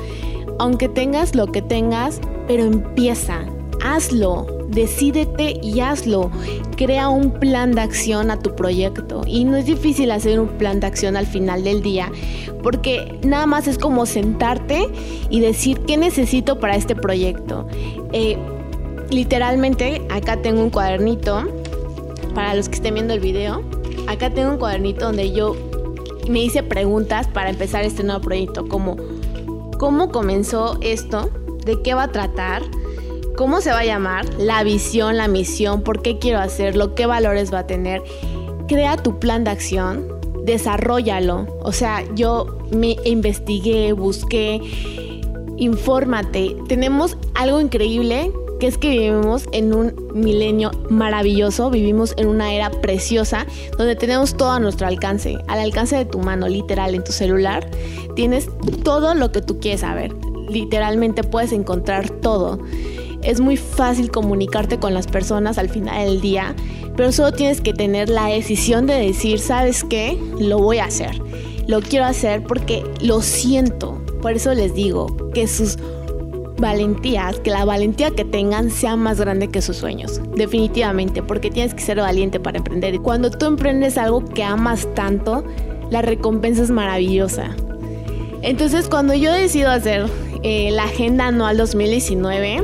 Aunque 0.59 0.89
tengas 0.89 1.33
lo 1.33 1.47
que 1.47 1.61
tengas, 1.61 2.19
pero 2.47 2.63
empieza. 2.63 3.45
Hazlo, 3.81 4.45
decídete 4.73 5.59
y 5.61 5.79
hazlo. 5.79 6.31
Crea 6.75 7.09
un 7.09 7.31
plan 7.31 7.71
de 7.71 7.81
acción 7.81 8.31
a 8.31 8.39
tu 8.39 8.55
proyecto. 8.55 9.21
Y 9.25 9.45
no 9.45 9.55
es 9.55 9.65
difícil 9.65 10.11
hacer 10.11 10.39
un 10.39 10.49
plan 10.49 10.79
de 10.79 10.87
acción 10.87 11.15
al 11.15 11.27
final 11.27 11.63
del 11.63 11.81
día, 11.81 12.11
porque 12.61 13.19
nada 13.23 13.45
más 13.45 13.67
es 13.67 13.77
como 13.77 14.05
sentarte 14.05 14.87
y 15.29 15.39
decir 15.39 15.79
qué 15.81 15.97
necesito 15.97 16.59
para 16.59 16.75
este 16.75 16.95
proyecto. 16.95 17.67
Eh, 18.11 18.37
literalmente, 19.09 20.01
acá 20.09 20.41
tengo 20.41 20.61
un 20.61 20.69
cuadernito, 20.69 21.43
para 22.33 22.55
los 22.55 22.69
que 22.69 22.75
estén 22.75 22.95
viendo 22.95 23.13
el 23.13 23.19
video, 23.19 23.63
acá 24.07 24.29
tengo 24.29 24.51
un 24.51 24.57
cuadernito 24.57 25.05
donde 25.05 25.31
yo 25.31 25.55
me 26.27 26.43
hice 26.43 26.63
preguntas 26.63 27.27
para 27.27 27.49
empezar 27.49 27.83
este 27.83 28.03
nuevo 28.03 28.21
proyecto, 28.21 28.67
como 28.67 28.97
cómo 29.77 30.09
comenzó 30.09 30.77
esto, 30.81 31.29
de 31.65 31.81
qué 31.81 31.93
va 31.93 32.03
a 32.03 32.11
tratar, 32.11 32.63
cómo 33.35 33.61
se 33.61 33.71
va 33.71 33.79
a 33.79 33.85
llamar, 33.85 34.25
la 34.37 34.63
visión, 34.63 35.17
la 35.17 35.27
misión, 35.27 35.81
por 35.81 36.01
qué 36.01 36.19
quiero 36.19 36.39
hacerlo, 36.39 36.95
qué 36.95 37.05
valores 37.05 37.53
va 37.53 37.59
a 37.59 37.67
tener. 37.67 38.01
Crea 38.67 38.97
tu 38.97 39.19
plan 39.19 39.43
de 39.43 39.51
acción, 39.51 40.07
desarrollalo. 40.43 41.47
O 41.61 41.71
sea, 41.71 42.03
yo 42.15 42.57
me 42.71 42.97
investigué, 43.05 43.93
busqué, 43.93 44.61
infórmate. 45.57 46.55
Tenemos 46.67 47.17
algo 47.35 47.59
increíble 47.59 48.31
que 48.59 48.67
es 48.67 48.77
que 48.77 48.91
vivimos 48.91 49.45
en 49.51 49.73
un 49.73 49.93
milenio 50.13 50.71
maravilloso, 50.89 51.69
vivimos 51.69 52.13
en 52.17 52.27
una 52.27 52.53
era 52.53 52.69
preciosa 52.69 53.45
donde 53.77 53.95
tenemos 53.95 54.37
todo 54.37 54.51
a 54.51 54.59
nuestro 54.59 54.87
alcance, 54.87 55.37
al 55.47 55.59
alcance 55.59 55.97
de 55.97 56.05
tu 56.05 56.19
mano, 56.19 56.47
literal, 56.47 56.95
en 56.95 57.03
tu 57.03 57.11
celular. 57.11 57.69
Tienes 58.15 58.47
todo 58.83 59.15
lo 59.15 59.31
que 59.31 59.41
tú 59.41 59.59
quieres 59.59 59.81
saber. 59.81 60.13
Literalmente 60.49 61.23
puedes 61.23 61.51
encontrar 61.51 62.09
todo 62.09 62.59
es 63.23 63.39
muy 63.39 63.57
fácil 63.57 64.11
comunicarte 64.11 64.79
con 64.79 64.93
las 64.93 65.07
personas 65.07 65.57
al 65.57 65.69
final 65.69 66.05
del 66.05 66.21
día, 66.21 66.55
pero 66.95 67.11
solo 67.11 67.31
tienes 67.31 67.61
que 67.61 67.73
tener 67.73 68.09
la 68.09 68.27
decisión 68.27 68.85
de 68.85 68.95
decir, 68.95 69.39
¿sabes 69.39 69.83
qué? 69.83 70.17
Lo 70.39 70.59
voy 70.59 70.77
a 70.77 70.85
hacer. 70.85 71.11
Lo 71.67 71.81
quiero 71.81 72.05
hacer 72.05 72.43
porque 72.43 72.83
lo 73.01 73.21
siento. 73.21 74.01
Por 74.21 74.33
eso 74.33 74.53
les 74.53 74.73
digo 74.73 75.07
que 75.33 75.47
sus 75.47 75.77
valentías, 76.57 77.39
que 77.39 77.49
la 77.49 77.65
valentía 77.65 78.11
que 78.11 78.25
tengan 78.25 78.69
sea 78.69 78.95
más 78.95 79.19
grande 79.19 79.49
que 79.49 79.61
sus 79.61 79.77
sueños. 79.77 80.21
Definitivamente, 80.35 81.23
porque 81.23 81.49
tienes 81.49 81.73
que 81.73 81.81
ser 81.81 81.97
valiente 81.97 82.39
para 82.39 82.57
emprender. 82.57 82.99
Cuando 83.01 83.31
tú 83.31 83.45
emprendes 83.45 83.97
algo 83.97 84.23
que 84.23 84.43
amas 84.43 84.87
tanto, 84.93 85.43
la 85.89 86.01
recompensa 86.01 86.63
es 86.63 86.71
maravillosa. 86.71 87.55
Entonces, 88.41 88.89
cuando 88.89 89.13
yo 89.13 89.31
decido 89.31 89.69
hacer 89.71 90.05
eh, 90.43 90.69
la 90.71 90.83
agenda 90.83 91.27
anual 91.27 91.57
2019, 91.57 92.63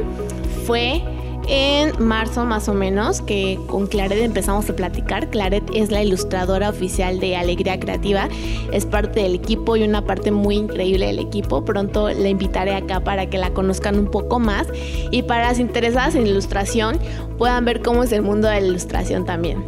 fue 0.70 1.02
en 1.48 1.92
marzo 1.98 2.46
más 2.46 2.70
o 2.70 2.76
menos 2.76 3.24
que 3.24 3.60
con 3.66 3.88
Claret 3.88 4.20
empezamos 4.20 4.70
a 4.70 4.76
platicar. 4.76 5.28
Claret 5.32 5.64
es 5.74 5.90
la 5.90 6.04
ilustradora 6.04 6.70
oficial 6.70 7.20
de 7.20 7.36
Alegría 7.36 7.80
Creativa, 7.80 8.30
es 8.72 8.86
parte 8.86 9.22
del 9.22 9.34
equipo 9.34 9.76
y 9.76 9.82
una 9.82 10.06
parte 10.06 10.30
muy 10.30 10.58
increíble 10.58 11.08
del 11.08 11.18
equipo. 11.18 11.66
Pronto 11.66 12.10
la 12.10 12.30
invitaré 12.30 12.76
acá 12.76 13.00
para 13.00 13.26
que 13.32 13.40
la 13.40 13.50
conozcan 13.50 13.98
un 13.98 14.12
poco 14.12 14.38
más 14.38 14.68
y 15.10 15.24
para 15.24 15.48
las 15.48 15.58
interesadas 15.58 16.14
en 16.14 16.28
ilustración 16.28 17.00
puedan 17.40 17.66
ver 17.66 17.82
cómo 17.82 18.04
es 18.04 18.12
el 18.12 18.22
mundo 18.22 18.48
de 18.48 18.62
la 18.62 18.68
ilustración 18.68 19.26
también. 19.26 19.66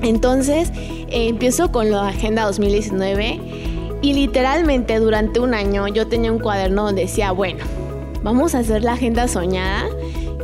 Entonces 0.00 0.72
eh, 0.78 1.28
empiezo 1.28 1.70
con 1.70 1.90
la 1.90 2.08
Agenda 2.08 2.46
2019 2.46 3.40
y 4.00 4.14
literalmente 4.14 4.98
durante 5.00 5.38
un 5.38 5.52
año 5.52 5.86
yo 5.88 6.06
tenía 6.06 6.32
un 6.32 6.38
cuaderno 6.38 6.86
donde 6.86 7.02
decía, 7.02 7.30
bueno, 7.30 7.62
vamos 8.22 8.54
a 8.54 8.60
hacer 8.60 8.82
la 8.82 8.94
agenda 8.94 9.28
soñada 9.28 9.84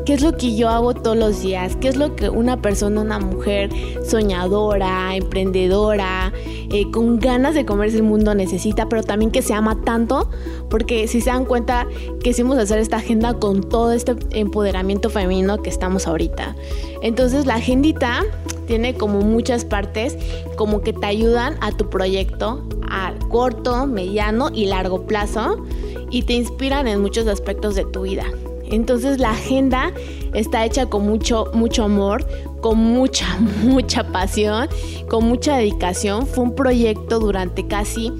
qué 0.06 0.14
es 0.14 0.22
lo 0.22 0.36
que 0.36 0.54
yo 0.54 0.68
hago 0.68 0.94
todos 0.94 1.16
los 1.16 1.42
días, 1.42 1.76
qué 1.76 1.88
es 1.88 1.96
lo 1.96 2.14
que 2.14 2.30
una 2.30 2.62
persona, 2.62 3.00
una 3.00 3.18
mujer 3.18 3.70
soñadora, 4.08 5.16
emprendedora, 5.16 6.32
eh, 6.70 6.88
con 6.92 7.18
ganas 7.18 7.54
de 7.54 7.66
comerse 7.66 7.96
el 7.96 8.04
mundo 8.04 8.32
necesita, 8.34 8.88
pero 8.88 9.02
también 9.02 9.32
que 9.32 9.42
se 9.42 9.52
ama 9.52 9.82
tanto, 9.84 10.30
porque 10.70 11.08
si 11.08 11.20
se 11.20 11.30
dan 11.30 11.44
cuenta, 11.44 11.88
quisimos 12.22 12.56
hacer 12.56 12.78
esta 12.78 12.98
agenda 12.98 13.34
con 13.34 13.68
todo 13.68 13.92
este 13.92 14.14
empoderamiento 14.30 15.10
femenino 15.10 15.60
que 15.60 15.70
estamos 15.70 16.06
ahorita. 16.06 16.54
Entonces 17.02 17.44
la 17.44 17.56
agendita 17.56 18.22
tiene 18.68 18.94
como 18.94 19.22
muchas 19.22 19.64
partes 19.64 20.16
como 20.56 20.82
que 20.82 20.92
te 20.92 21.06
ayudan 21.06 21.56
a 21.60 21.72
tu 21.72 21.90
proyecto 21.90 22.62
a 22.88 23.12
corto, 23.28 23.86
mediano 23.88 24.50
y 24.54 24.66
largo 24.66 25.04
plazo 25.04 25.64
y 26.10 26.22
te 26.22 26.34
inspiran 26.34 26.86
en 26.86 27.00
muchos 27.00 27.26
aspectos 27.26 27.74
de 27.74 27.84
tu 27.84 28.02
vida. 28.02 28.24
Entonces 28.70 29.18
la 29.18 29.31
agenda 29.31 29.92
está 30.35 30.64
hecha 30.64 30.87
con 30.87 31.07
mucho, 31.07 31.50
mucho 31.55 31.85
amor, 31.85 32.26
con 32.61 32.79
mucha, 32.79 33.38
mucha 33.62 34.05
pasión, 34.12 34.68
con 35.09 35.24
mucha 35.24 35.57
dedicación. 35.57 36.26
Fue 36.26 36.44
un 36.44 36.55
proyecto 36.55 37.18
durante 37.18 37.66
casi 37.66 38.12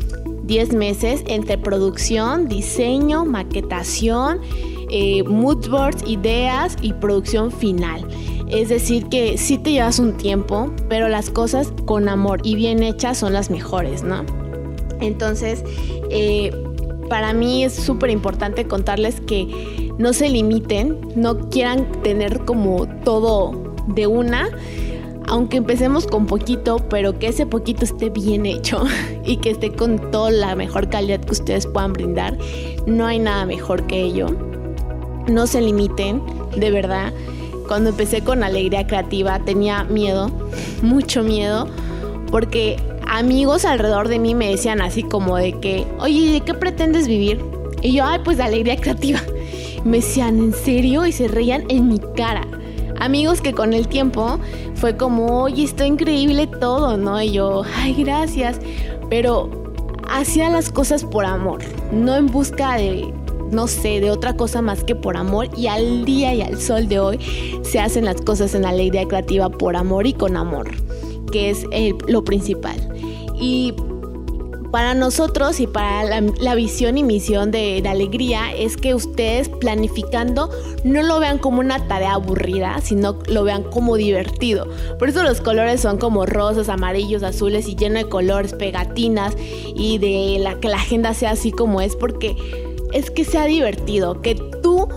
10 0.45 0.75
meses 0.75 1.25
entre 1.27 1.59
producción, 1.59 2.49
diseño, 2.49 3.25
maquetación, 3.25 4.41
eh, 4.91 5.25
mood 5.25 5.69
boards, 5.69 6.09
ideas 6.09 6.77
y 6.81 6.93
producción 6.93 7.51
final. 7.51 8.07
Es 8.49 8.69
decir, 8.69 9.09
que 9.09 9.39
sí 9.39 9.59
te 9.59 9.73
llevas 9.73 9.99
un 9.99 10.17
tiempo, 10.17 10.71
pero 10.89 11.09
las 11.09 11.31
cosas 11.31 11.73
con 11.85 12.09
amor 12.09 12.41
y 12.45 12.55
bien 12.55 12.83
hechas 12.85 13.19
son 13.19 13.33
las 13.33 13.51
mejores, 13.51 14.05
¿no? 14.05 14.25
Entonces, 15.01 15.65
eh, 16.11 16.53
para 17.09 17.33
mí 17.33 17.65
es 17.65 17.75
súper 17.75 18.11
importante 18.11 18.67
contarles 18.67 19.21
que 19.21 19.86
no 19.99 20.13
se 20.13 20.29
limiten, 20.29 20.99
no 21.15 21.49
quieran 21.49 21.91
tener 22.03 22.45
como 22.45 22.87
todo 23.05 23.75
de 23.87 24.07
una, 24.07 24.49
aunque 25.27 25.57
empecemos 25.57 26.07
con 26.07 26.27
poquito, 26.27 26.79
pero 26.89 27.19
que 27.19 27.29
ese 27.29 27.47
poquito 27.47 27.85
esté 27.85 28.11
bien 28.11 28.47
hecho 28.47 28.85
y 29.25 29.39
que 29.39 29.51
esté 29.51 29.73
con 29.73 30.11
toda 30.11 30.31
la 30.31 30.55
mejor 30.55 30.89
calidad 30.89 31.21
que 31.21 31.33
ustedes 31.33 31.67
puedan 31.67 31.93
brindar. 31.93 32.37
No 32.87 33.07
hay 33.07 33.19
nada 33.19 33.47
mejor 33.47 33.87
que 33.87 34.01
ello. 34.01 34.29
No 35.29 35.47
se 35.47 35.61
limiten, 35.61 36.23
de 36.57 36.71
verdad. 36.71 37.13
Cuando 37.67 37.91
empecé 37.91 38.23
con 38.23 38.45
Alegría 38.45 38.87
Creativa 38.87 39.41
tenía 39.41 39.83
miedo, 39.85 40.31
mucho 40.83 41.23
miedo, 41.23 41.69
porque 42.31 42.77
amigos 43.09 43.65
alrededor 43.65 44.09
de 44.09 44.19
mí 44.19 44.35
me 44.35 44.51
decían 44.51 44.81
así 44.81 45.03
como 45.03 45.37
de 45.37 45.59
que, 45.59 45.87
oye, 45.99 46.33
¿de 46.33 46.41
qué 46.43 46.55
pretendes 46.55 47.09
vivir? 47.09 47.41
Y 47.83 47.95
yo, 47.95 48.05
ay, 48.05 48.21
pues 48.25 48.37
de 48.37 48.45
alegría 48.45 48.77
creativa. 48.77 49.21
Me 49.87 49.99
decían, 49.99 50.39
¿en 50.39 50.53
serio? 50.53 51.07
Y 51.07 51.13
se 51.13 51.29
reían 51.29 51.63
en 51.69 51.87
mi 51.87 52.01
cara. 52.17 52.43
Amigos 52.99 53.41
que 53.41 53.53
con 53.53 53.73
el 53.73 53.87
tiempo 53.87 54.41
fue 54.75 54.97
como, 54.97 55.43
oye, 55.43 55.63
está 55.63 55.87
increíble 55.87 56.49
todo, 56.49 56.97
¿no? 56.97 57.23
Y 57.23 57.33
yo, 57.33 57.63
ay, 57.77 57.95
gracias. 57.95 58.59
Pero 59.09 59.49
hacía 60.09 60.51
las 60.51 60.71
cosas 60.71 61.05
por 61.05 61.25
amor, 61.25 61.61
no 61.93 62.17
en 62.17 62.27
busca 62.27 62.77
de, 62.77 63.15
no 63.53 63.69
sé, 63.69 64.01
de 64.01 64.11
otra 64.11 64.37
cosa 64.37 64.61
más 64.61 64.83
que 64.83 64.97
por 64.97 65.17
amor. 65.17 65.49
Y 65.57 65.69
al 65.69 66.05
día 66.05 66.35
y 66.35 66.43
al 66.43 66.61
sol 66.61 66.89
de 66.89 66.99
hoy 66.99 67.21
se 67.63 67.79
hacen 67.79 68.07
las 68.07 68.21
cosas 68.23 68.57
en 68.57 68.65
alegría 68.65 69.07
creativa 69.07 69.49
por 69.51 69.77
amor 69.77 70.09
y 70.09 70.15
con 70.15 70.37
amor, 70.37 70.69
que 71.31 71.51
es 71.51 71.65
lo 72.09 72.25
principal. 72.25 72.77
Y 73.39 73.73
para 74.77 74.93
nosotros 74.93 75.59
y 75.61 75.67
para 75.67 76.21
la, 76.21 76.55
visión 76.55 76.99
y 76.99 77.03
misión 77.03 77.51
de, 77.51 77.81
de, 77.81 77.89
alegría 77.89 78.53
es 78.55 78.77
que 78.77 78.95
ustedes 78.95 79.49
planificando 79.49 80.51
no 80.85 81.03
lo 81.03 81.19
vean 81.19 81.39
como 81.39 81.61
una 81.61 81.89
tarea 81.89 82.13
aburrida, 82.13 82.79
sino 82.83 83.19
lo 83.27 83.43
vean 83.43 83.63
como 83.63 83.97
divertido. 83.97 84.69
Por 84.99 85.09
eso 85.09 85.23
los 85.23 85.41
colores 85.41 85.81
son 85.81 85.97
como 85.97 86.27
rosas, 86.27 86.69
amarillos, 86.69 87.23
azules 87.23 87.69
y 87.69 87.75
lleno 87.75 88.01
de 88.01 88.11
colores, 88.11 88.53
pegatinas 88.53 89.35
y 89.75 89.97
de 89.97 90.41
la 90.41 90.61
que 90.61 90.69
la 90.69 90.77
agenda 90.77 91.15
sea 91.15 91.31
así 91.31 91.53
como 91.53 91.81
es, 91.81 91.97
porque 91.97 92.37
es 92.93 93.11
que 93.11 93.25
sea 93.25 93.47
divertido, 93.47 94.21
que 94.21 94.35
tú 94.35 94.91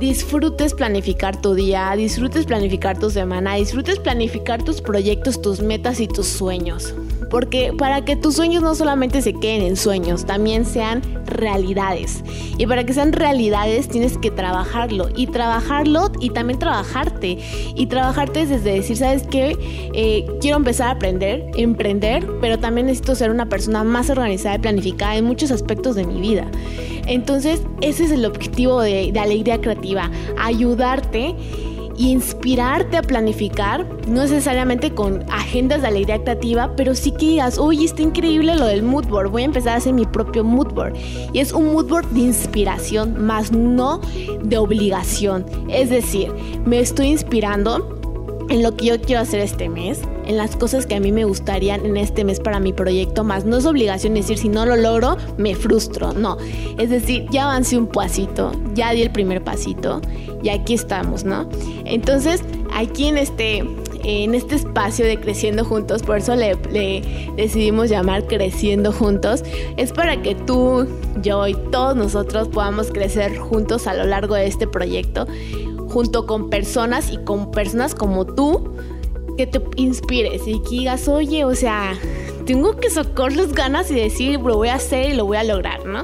disfrutes 0.00 0.74
planificar 0.74 1.40
tu 1.40 1.54
día, 1.54 1.94
disfrutes 1.96 2.44
planificar 2.44 2.98
tu 2.98 3.08
semana, 3.08 3.54
disfrutes 3.54 4.00
planificar 4.00 4.62
tus 4.62 4.82
proyectos, 4.82 5.40
tus 5.40 5.60
metas 5.62 5.98
y 5.98 6.08
tus 6.08 6.26
sueños. 6.26 6.92
Porque 7.30 7.72
para 7.76 8.04
que 8.04 8.16
tus 8.16 8.36
sueños 8.36 8.62
no 8.62 8.74
solamente 8.74 9.22
se 9.22 9.34
queden 9.34 9.62
en 9.62 9.76
sueños, 9.76 10.24
también 10.24 10.64
sean 10.64 11.02
realidades. 11.26 12.22
Y 12.56 12.66
para 12.66 12.84
que 12.84 12.94
sean 12.94 13.12
realidades 13.12 13.88
tienes 13.88 14.16
que 14.18 14.30
trabajarlo. 14.30 15.08
Y 15.14 15.26
trabajarlo 15.26 16.10
y 16.20 16.30
también 16.30 16.58
trabajarte. 16.58 17.38
Y 17.74 17.86
trabajarte 17.86 18.42
es 18.42 18.48
desde 18.48 18.72
decir, 18.72 18.96
¿sabes 18.96 19.26
qué? 19.26 19.56
Eh, 19.94 20.26
quiero 20.40 20.56
empezar 20.56 20.88
a 20.88 20.90
aprender, 20.92 21.50
emprender, 21.56 22.26
pero 22.40 22.58
también 22.58 22.86
necesito 22.86 23.14
ser 23.14 23.30
una 23.30 23.46
persona 23.46 23.84
más 23.84 24.10
organizada 24.10 24.56
y 24.56 24.58
planificada 24.58 25.16
en 25.16 25.24
muchos 25.24 25.50
aspectos 25.50 25.96
de 25.96 26.06
mi 26.06 26.20
vida. 26.20 26.50
Entonces, 27.06 27.62
ese 27.80 28.04
es 28.04 28.10
el 28.10 28.24
objetivo 28.26 28.80
de, 28.80 29.12
de 29.12 29.20
Alegría 29.20 29.60
Creativa, 29.60 30.10
ayudarte 30.38 31.34
inspirarte 31.98 32.96
a 32.96 33.02
planificar, 33.02 33.86
no 34.06 34.22
necesariamente 34.22 34.94
con 34.94 35.24
agendas 35.30 35.82
de 35.82 35.88
alegría 35.88 36.22
creativa, 36.22 36.74
pero 36.76 36.94
sí 36.94 37.10
que 37.12 37.26
digas, 37.26 37.58
oye, 37.58 37.84
está 37.84 38.02
increíble 38.02 38.54
lo 38.56 38.66
del 38.66 38.82
mood 38.82 39.06
board, 39.06 39.30
voy 39.30 39.42
a 39.42 39.46
empezar 39.46 39.74
a 39.74 39.76
hacer 39.76 39.92
mi 39.92 40.06
propio 40.06 40.44
mood 40.44 40.72
board. 40.72 40.94
Y 41.32 41.40
es 41.40 41.52
un 41.52 41.72
mood 41.72 41.88
board 41.88 42.06
de 42.10 42.20
inspiración, 42.20 43.24
más 43.24 43.52
no 43.52 44.00
de 44.42 44.58
obligación. 44.58 45.44
Es 45.68 45.90
decir, 45.90 46.32
me 46.64 46.78
estoy 46.78 47.08
inspirando 47.08 47.98
en 48.48 48.62
lo 48.62 48.76
que 48.76 48.86
yo 48.86 49.00
quiero 49.00 49.20
hacer 49.22 49.40
este 49.40 49.68
mes, 49.68 50.00
en 50.28 50.36
las 50.36 50.56
cosas 50.56 50.86
que 50.86 50.94
a 50.94 51.00
mí 51.00 51.10
me 51.10 51.24
gustarían 51.24 51.84
en 51.86 51.96
este 51.96 52.22
mes 52.22 52.38
para 52.38 52.60
mi 52.60 52.74
proyecto, 52.74 53.24
más 53.24 53.46
no 53.46 53.56
es 53.56 53.64
obligación 53.64 54.14
decir 54.14 54.36
si 54.36 54.48
no 54.48 54.66
lo 54.66 54.76
logro, 54.76 55.16
me 55.38 55.54
frustro, 55.54 56.12
no. 56.12 56.36
Es 56.78 56.90
decir, 56.90 57.26
ya 57.30 57.44
avancé 57.44 57.78
un 57.78 57.86
pasito, 57.86 58.52
ya 58.74 58.92
di 58.92 59.02
el 59.02 59.10
primer 59.10 59.42
pasito 59.42 60.02
y 60.42 60.50
aquí 60.50 60.74
estamos, 60.74 61.24
¿no? 61.24 61.48
Entonces, 61.86 62.42
aquí 62.74 63.06
en 63.06 63.16
este, 63.16 63.64
en 64.04 64.34
este 64.34 64.56
espacio 64.56 65.06
de 65.06 65.18
Creciendo 65.18 65.64
Juntos, 65.64 66.02
por 66.02 66.18
eso 66.18 66.36
le, 66.36 66.56
le, 66.70 67.02
decidimos 67.36 67.88
llamar 67.88 68.26
Creciendo 68.26 68.92
Juntos, 68.92 69.42
es 69.78 69.92
para 69.92 70.20
que 70.20 70.34
tú, 70.34 70.86
yo 71.22 71.48
y 71.48 71.54
todos 71.72 71.96
nosotros 71.96 72.48
podamos 72.48 72.92
crecer 72.92 73.38
juntos 73.38 73.86
a 73.86 73.94
lo 73.94 74.04
largo 74.04 74.34
de 74.34 74.46
este 74.46 74.66
proyecto 74.66 75.26
junto 75.88 76.26
con 76.26 76.50
personas 76.50 77.10
y 77.10 77.16
con 77.16 77.50
personas 77.50 77.94
como 77.94 78.26
tú 78.26 78.74
que 79.38 79.46
te 79.46 79.62
inspires 79.76 80.46
y 80.46 80.60
que 80.60 80.70
digas, 80.70 81.08
oye, 81.08 81.44
o 81.44 81.54
sea, 81.54 81.96
tengo 82.44 82.76
que 82.76 82.90
socorrer 82.90 83.36
las 83.36 83.52
ganas 83.52 83.90
y 83.90 83.94
decir, 83.94 84.40
lo 84.40 84.56
voy 84.56 84.68
a 84.68 84.74
hacer 84.74 85.10
y 85.10 85.14
lo 85.14 85.24
voy 85.24 85.36
a 85.36 85.44
lograr, 85.44 85.86
¿no? 85.86 86.02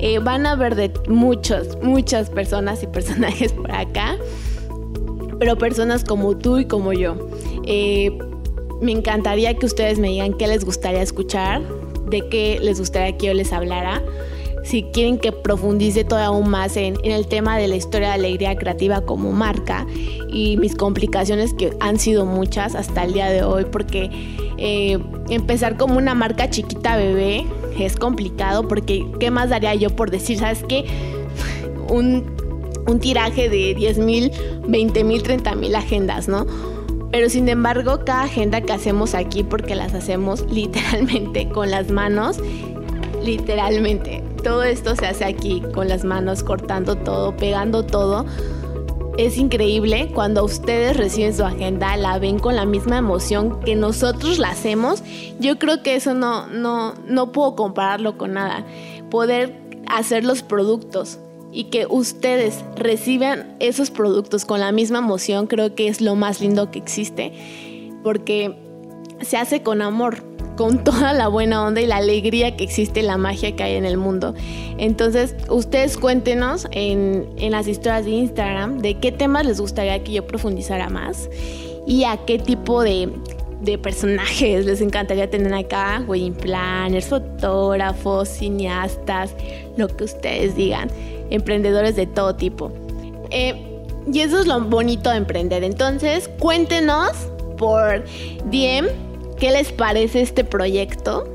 Eh, 0.00 0.18
van 0.18 0.46
a 0.46 0.56
ver 0.56 0.74
de 0.74 0.90
muchas, 1.06 1.78
muchas 1.82 2.30
personas 2.30 2.82
y 2.82 2.86
personajes 2.86 3.52
por 3.52 3.70
acá, 3.70 4.16
pero 5.38 5.58
personas 5.58 6.04
como 6.04 6.36
tú 6.38 6.58
y 6.58 6.64
como 6.64 6.94
yo. 6.94 7.28
Eh, 7.66 8.18
me 8.80 8.92
encantaría 8.92 9.52
que 9.54 9.66
ustedes 9.66 9.98
me 9.98 10.08
digan 10.08 10.32
qué 10.32 10.46
les 10.46 10.64
gustaría 10.64 11.02
escuchar, 11.02 11.60
de 12.08 12.26
qué 12.30 12.58
les 12.62 12.78
gustaría 12.78 13.16
que 13.18 13.26
yo 13.26 13.34
les 13.34 13.52
hablara 13.52 14.02
si 14.62 14.84
quieren 14.84 15.18
que 15.18 15.32
profundice 15.32 16.04
todavía 16.04 16.28
aún 16.28 16.48
más 16.48 16.76
en, 16.76 16.96
el 17.02 17.26
tema 17.26 17.58
de 17.58 17.68
la 17.68 17.76
historia 17.76 18.08
de 18.08 18.14
alegría 18.14 18.56
creativa 18.56 19.00
como 19.02 19.32
marca 19.32 19.86
y 20.28 20.56
mis 20.58 20.74
complicaciones 20.74 21.54
que 21.54 21.72
han 21.80 21.98
sido 21.98 22.26
muchas 22.26 22.74
hasta 22.74 23.04
el 23.04 23.12
día 23.12 23.30
de 23.30 23.42
hoy 23.42 23.64
porque 23.70 24.10
eh, 24.58 24.98
empezar 25.28 25.76
como 25.76 25.96
una 25.96 26.14
marca 26.14 26.50
chiquita 26.50 26.96
bebé 26.96 27.46
es 27.78 27.96
complicado 27.96 28.68
porque 28.68 29.06
qué 29.18 29.30
más 29.30 29.50
daría 29.50 29.74
yo 29.74 29.90
por 29.90 30.10
decir, 30.10 30.38
¿sabes 30.38 30.62
qué? 30.68 30.84
Un, 31.88 32.24
un 32.86 33.00
tiraje 33.00 33.48
de 33.48 33.74
10 33.74 33.98
mil, 33.98 34.30
20 34.68 35.02
mil, 35.02 35.22
30 35.22 35.56
mil 35.56 35.74
agendas, 35.74 36.28
¿no? 36.28 36.46
Pero 37.10 37.28
sin 37.28 37.48
embargo, 37.48 38.04
cada 38.04 38.22
agenda 38.22 38.60
que 38.60 38.72
hacemos 38.72 39.14
aquí, 39.14 39.42
porque 39.42 39.74
las 39.74 39.94
hacemos 39.94 40.44
literalmente 40.50 41.48
con 41.48 41.70
las 41.70 41.90
manos, 41.90 42.38
literalmente, 43.22 44.22
todo 44.42 44.62
esto 44.62 44.96
se 44.96 45.06
hace 45.06 45.24
aquí 45.24 45.62
con 45.74 45.88
las 45.88 46.04
manos, 46.04 46.42
cortando 46.42 46.96
todo, 46.96 47.36
pegando 47.36 47.84
todo. 47.84 48.24
Es 49.18 49.36
increíble 49.36 50.10
cuando 50.14 50.44
ustedes 50.44 50.96
reciben 50.96 51.34
su 51.34 51.44
agenda, 51.44 51.96
la 51.96 52.18
ven 52.18 52.38
con 52.38 52.56
la 52.56 52.64
misma 52.64 52.96
emoción 52.96 53.60
que 53.60 53.74
nosotros 53.74 54.38
la 54.38 54.50
hacemos. 54.50 55.02
Yo 55.38 55.58
creo 55.58 55.82
que 55.82 55.94
eso 55.94 56.14
no, 56.14 56.46
no, 56.46 56.94
no 57.06 57.32
puedo 57.32 57.54
compararlo 57.54 58.16
con 58.16 58.34
nada. 58.34 58.64
Poder 59.10 59.60
hacer 59.88 60.24
los 60.24 60.42
productos 60.42 61.18
y 61.52 61.64
que 61.64 61.86
ustedes 61.86 62.64
reciban 62.76 63.56
esos 63.58 63.90
productos 63.90 64.44
con 64.44 64.60
la 64.60 64.72
misma 64.72 64.98
emoción, 64.98 65.46
creo 65.46 65.74
que 65.74 65.88
es 65.88 66.00
lo 66.00 66.14
más 66.14 66.40
lindo 66.40 66.70
que 66.70 66.78
existe. 66.78 67.32
Porque 68.02 68.56
se 69.20 69.36
hace 69.36 69.62
con 69.62 69.82
amor 69.82 70.22
con 70.60 70.84
toda 70.84 71.14
la 71.14 71.28
buena 71.28 71.64
onda 71.64 71.80
y 71.80 71.86
la 71.86 71.96
alegría 71.96 72.54
que 72.54 72.64
existe, 72.64 73.00
la 73.02 73.16
magia 73.16 73.56
que 73.56 73.62
hay 73.62 73.76
en 73.76 73.86
el 73.86 73.96
mundo. 73.96 74.34
Entonces, 74.76 75.34
ustedes 75.48 75.96
cuéntenos 75.96 76.68
en, 76.70 77.26
en 77.38 77.52
las 77.52 77.66
historias 77.66 78.04
de 78.04 78.10
Instagram 78.10 78.76
de 78.80 78.98
qué 78.98 79.10
temas 79.10 79.46
les 79.46 79.58
gustaría 79.58 80.04
que 80.04 80.12
yo 80.12 80.26
profundizara 80.26 80.90
más 80.90 81.30
y 81.86 82.04
a 82.04 82.18
qué 82.26 82.38
tipo 82.38 82.82
de, 82.82 83.08
de 83.62 83.78
personajes 83.78 84.66
les 84.66 84.82
encantaría 84.82 85.30
tener 85.30 85.54
acá, 85.54 86.04
wedding 86.06 86.34
planners, 86.34 87.06
fotógrafos, 87.06 88.28
cineastas, 88.28 89.34
lo 89.78 89.88
que 89.88 90.04
ustedes 90.04 90.56
digan, 90.56 90.90
emprendedores 91.30 91.96
de 91.96 92.06
todo 92.06 92.36
tipo. 92.36 92.70
Eh, 93.30 93.54
y 94.12 94.20
eso 94.20 94.38
es 94.38 94.46
lo 94.46 94.60
bonito 94.60 95.08
de 95.08 95.16
emprender. 95.16 95.64
Entonces, 95.64 96.28
cuéntenos 96.38 97.12
por 97.56 98.04
DM 98.50 99.09
qué 99.40 99.50
les 99.50 99.72
parece 99.72 100.20
este 100.20 100.44
proyecto. 100.44 101.28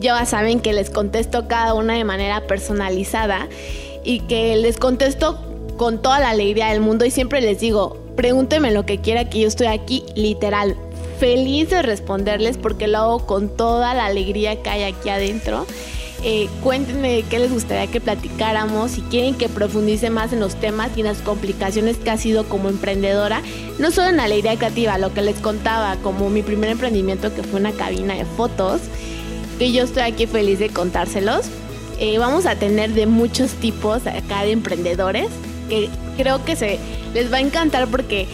Ya 0.00 0.24
saben 0.24 0.60
que 0.60 0.72
les 0.72 0.90
contesto 0.90 1.46
cada 1.46 1.74
una 1.74 1.94
de 1.94 2.04
manera 2.04 2.46
personalizada 2.46 3.48
y 4.02 4.20
que 4.20 4.56
les 4.56 4.78
contesto 4.78 5.38
con 5.76 6.02
toda 6.02 6.18
la 6.18 6.30
alegría 6.30 6.68
del 6.68 6.80
mundo 6.80 7.04
y 7.04 7.10
siempre 7.10 7.40
les 7.40 7.60
digo, 7.60 7.98
pregúntenme 8.16 8.72
lo 8.72 8.86
que 8.86 8.98
quiera 8.98 9.28
que 9.28 9.40
yo 9.40 9.48
estoy 9.48 9.66
aquí 9.68 10.04
literal 10.14 10.76
feliz 11.20 11.68
de 11.68 11.82
responderles 11.82 12.56
porque 12.56 12.88
lo 12.88 12.98
hago 12.98 13.26
con 13.26 13.54
toda 13.54 13.92
la 13.92 14.06
alegría 14.06 14.62
que 14.62 14.70
hay 14.70 14.82
aquí 14.84 15.10
adentro. 15.10 15.66
Eh, 16.22 16.50
cuéntenme 16.62 17.24
qué 17.30 17.38
les 17.38 17.50
gustaría 17.50 17.90
que 17.90 17.98
platicáramos, 17.98 18.90
si 18.90 19.00
quieren 19.00 19.34
que 19.34 19.48
profundice 19.48 20.10
más 20.10 20.34
en 20.34 20.40
los 20.40 20.54
temas 20.54 20.90
y 20.94 21.00
en 21.00 21.06
las 21.06 21.22
complicaciones 21.22 21.96
que 21.96 22.10
ha 22.10 22.18
sido 22.18 22.44
como 22.46 22.68
emprendedora, 22.68 23.40
no 23.78 23.90
solo 23.90 24.10
en 24.10 24.18
la 24.18 24.24
alegría 24.24 24.56
creativa, 24.56 24.98
lo 24.98 25.14
que 25.14 25.22
les 25.22 25.38
contaba, 25.40 25.96
como 26.02 26.28
mi 26.28 26.42
primer 26.42 26.68
emprendimiento 26.68 27.34
que 27.34 27.42
fue 27.42 27.58
una 27.58 27.72
cabina 27.72 28.14
de 28.14 28.26
fotos, 28.26 28.82
que 29.58 29.72
yo 29.72 29.84
estoy 29.84 30.02
aquí 30.02 30.26
feliz 30.26 30.58
de 30.58 30.68
contárselos. 30.68 31.46
Eh, 31.98 32.18
vamos 32.18 32.44
a 32.44 32.54
tener 32.54 32.92
de 32.92 33.06
muchos 33.06 33.52
tipos 33.52 34.06
acá 34.06 34.42
de 34.42 34.52
emprendedores, 34.52 35.28
que 35.70 35.88
creo 36.18 36.44
que 36.44 36.54
se 36.54 36.78
les 37.14 37.32
va 37.32 37.38
a 37.38 37.40
encantar 37.40 37.88
porque 37.88 38.26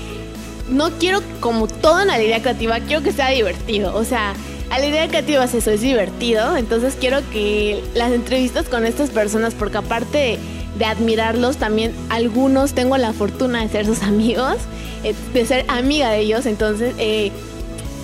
no 0.69 0.91
quiero 0.99 1.21
como 1.39 1.69
todo 1.69 2.01
en 2.01 2.09
la 2.09 2.15
alegría 2.15 2.43
creativa, 2.43 2.81
quiero 2.81 3.05
que 3.05 3.13
sea 3.13 3.31
divertido, 3.31 3.95
o 3.95 4.05
sea 4.05 4.35
Alegría 4.77 5.09
Creativa 5.09 5.43
es 5.43 5.55
eso, 5.55 5.71
es 5.71 5.81
divertido. 5.81 6.55
Entonces 6.55 6.99
quiero 7.01 7.21
que 7.31 7.83
las 7.95 8.13
entrevistas 8.13 8.69
con 8.69 8.85
estas 8.85 9.09
personas, 9.09 9.55
porque 9.55 9.79
aparte 9.79 10.39
de, 10.77 10.85
admirarlos, 10.85 11.57
también 11.57 11.95
algunos 12.11 12.75
tengo 12.75 12.99
la 12.99 13.15
fortuna 13.15 13.63
de 13.63 13.71
ser 13.71 13.87
sus 13.87 14.03
amigos, 14.03 14.57
eh, 15.03 15.15
de 15.33 15.47
ser 15.47 15.65
amiga 15.69 16.11
de 16.11 16.21
ellos. 16.21 16.45
Entonces 16.45 16.95
eh, 16.99 17.33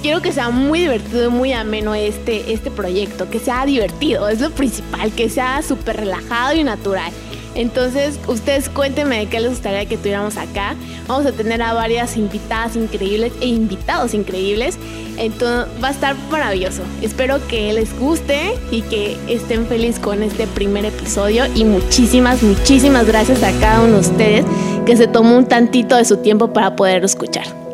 quiero 0.01 0.23
que 0.23 0.33
sea 0.33 0.49
muy 0.49 0.81
divertido 0.81 1.27
y 1.27 1.29
muy 1.29 1.53
ameno 1.53 1.95
este, 1.95 2.55
este 2.55 2.71
proyecto, 2.71 3.29
que 3.29 3.39
sea 3.39 3.67
divertido, 3.67 4.31
es 4.31 4.41
lo 4.41 4.51
principal, 4.51 5.13
que 5.13 5.29
sea 5.29 5.61
súper 5.61 5.99
relajado 5.99 6.55
y 6.55 6.65
natural. 6.65 7.13
Entonces, 7.55 8.19
ustedes 8.27 8.69
cuéntenme 8.69 9.19
de 9.19 9.27
qué 9.27 9.41
les 9.41 9.51
gustaría 9.51 9.85
que 9.87 9.97
tuviéramos 9.97 10.37
acá. 10.37 10.75
Vamos 11.07 11.27
a 11.27 11.33
tener 11.33 11.63
a 11.63 11.73
varias 11.73 12.17
invitadas 12.17 12.77
increíbles 12.77 13.33
e 13.41 13.47
invitados 13.47 14.15
increíbles. 14.15 14.79
Entonces, 15.19 15.69
va 15.83 15.89
a 15.89 15.91
estar 15.91 16.17
maravilloso. 16.31 16.83
Espero 17.03 17.47
que 17.49 17.73
les 17.73 17.99
guste 17.99 18.55
y 18.71 18.83
que 18.83 19.17
estén 19.29 19.67
felices 19.67 20.01
con 20.01 20.23
este 20.23 20.47
primer 20.47 20.85
episodio. 20.85 21.45
Y 21.55 21.65
muchísimas, 21.65 22.43
muchísimas 22.43 23.07
gracias 23.07 23.43
a 23.43 23.53
cada 23.61 23.83
uno 23.83 23.95
de 23.95 24.01
ustedes 24.01 24.45
que 24.87 24.97
se 24.97 25.07
tomó 25.07 25.37
un 25.37 25.47
tantito 25.47 25.97
de 25.97 26.05
su 26.05 26.19
tiempo 26.19 26.53
para 26.53 26.77
poder 26.77 27.05
escuchar. 27.05 27.72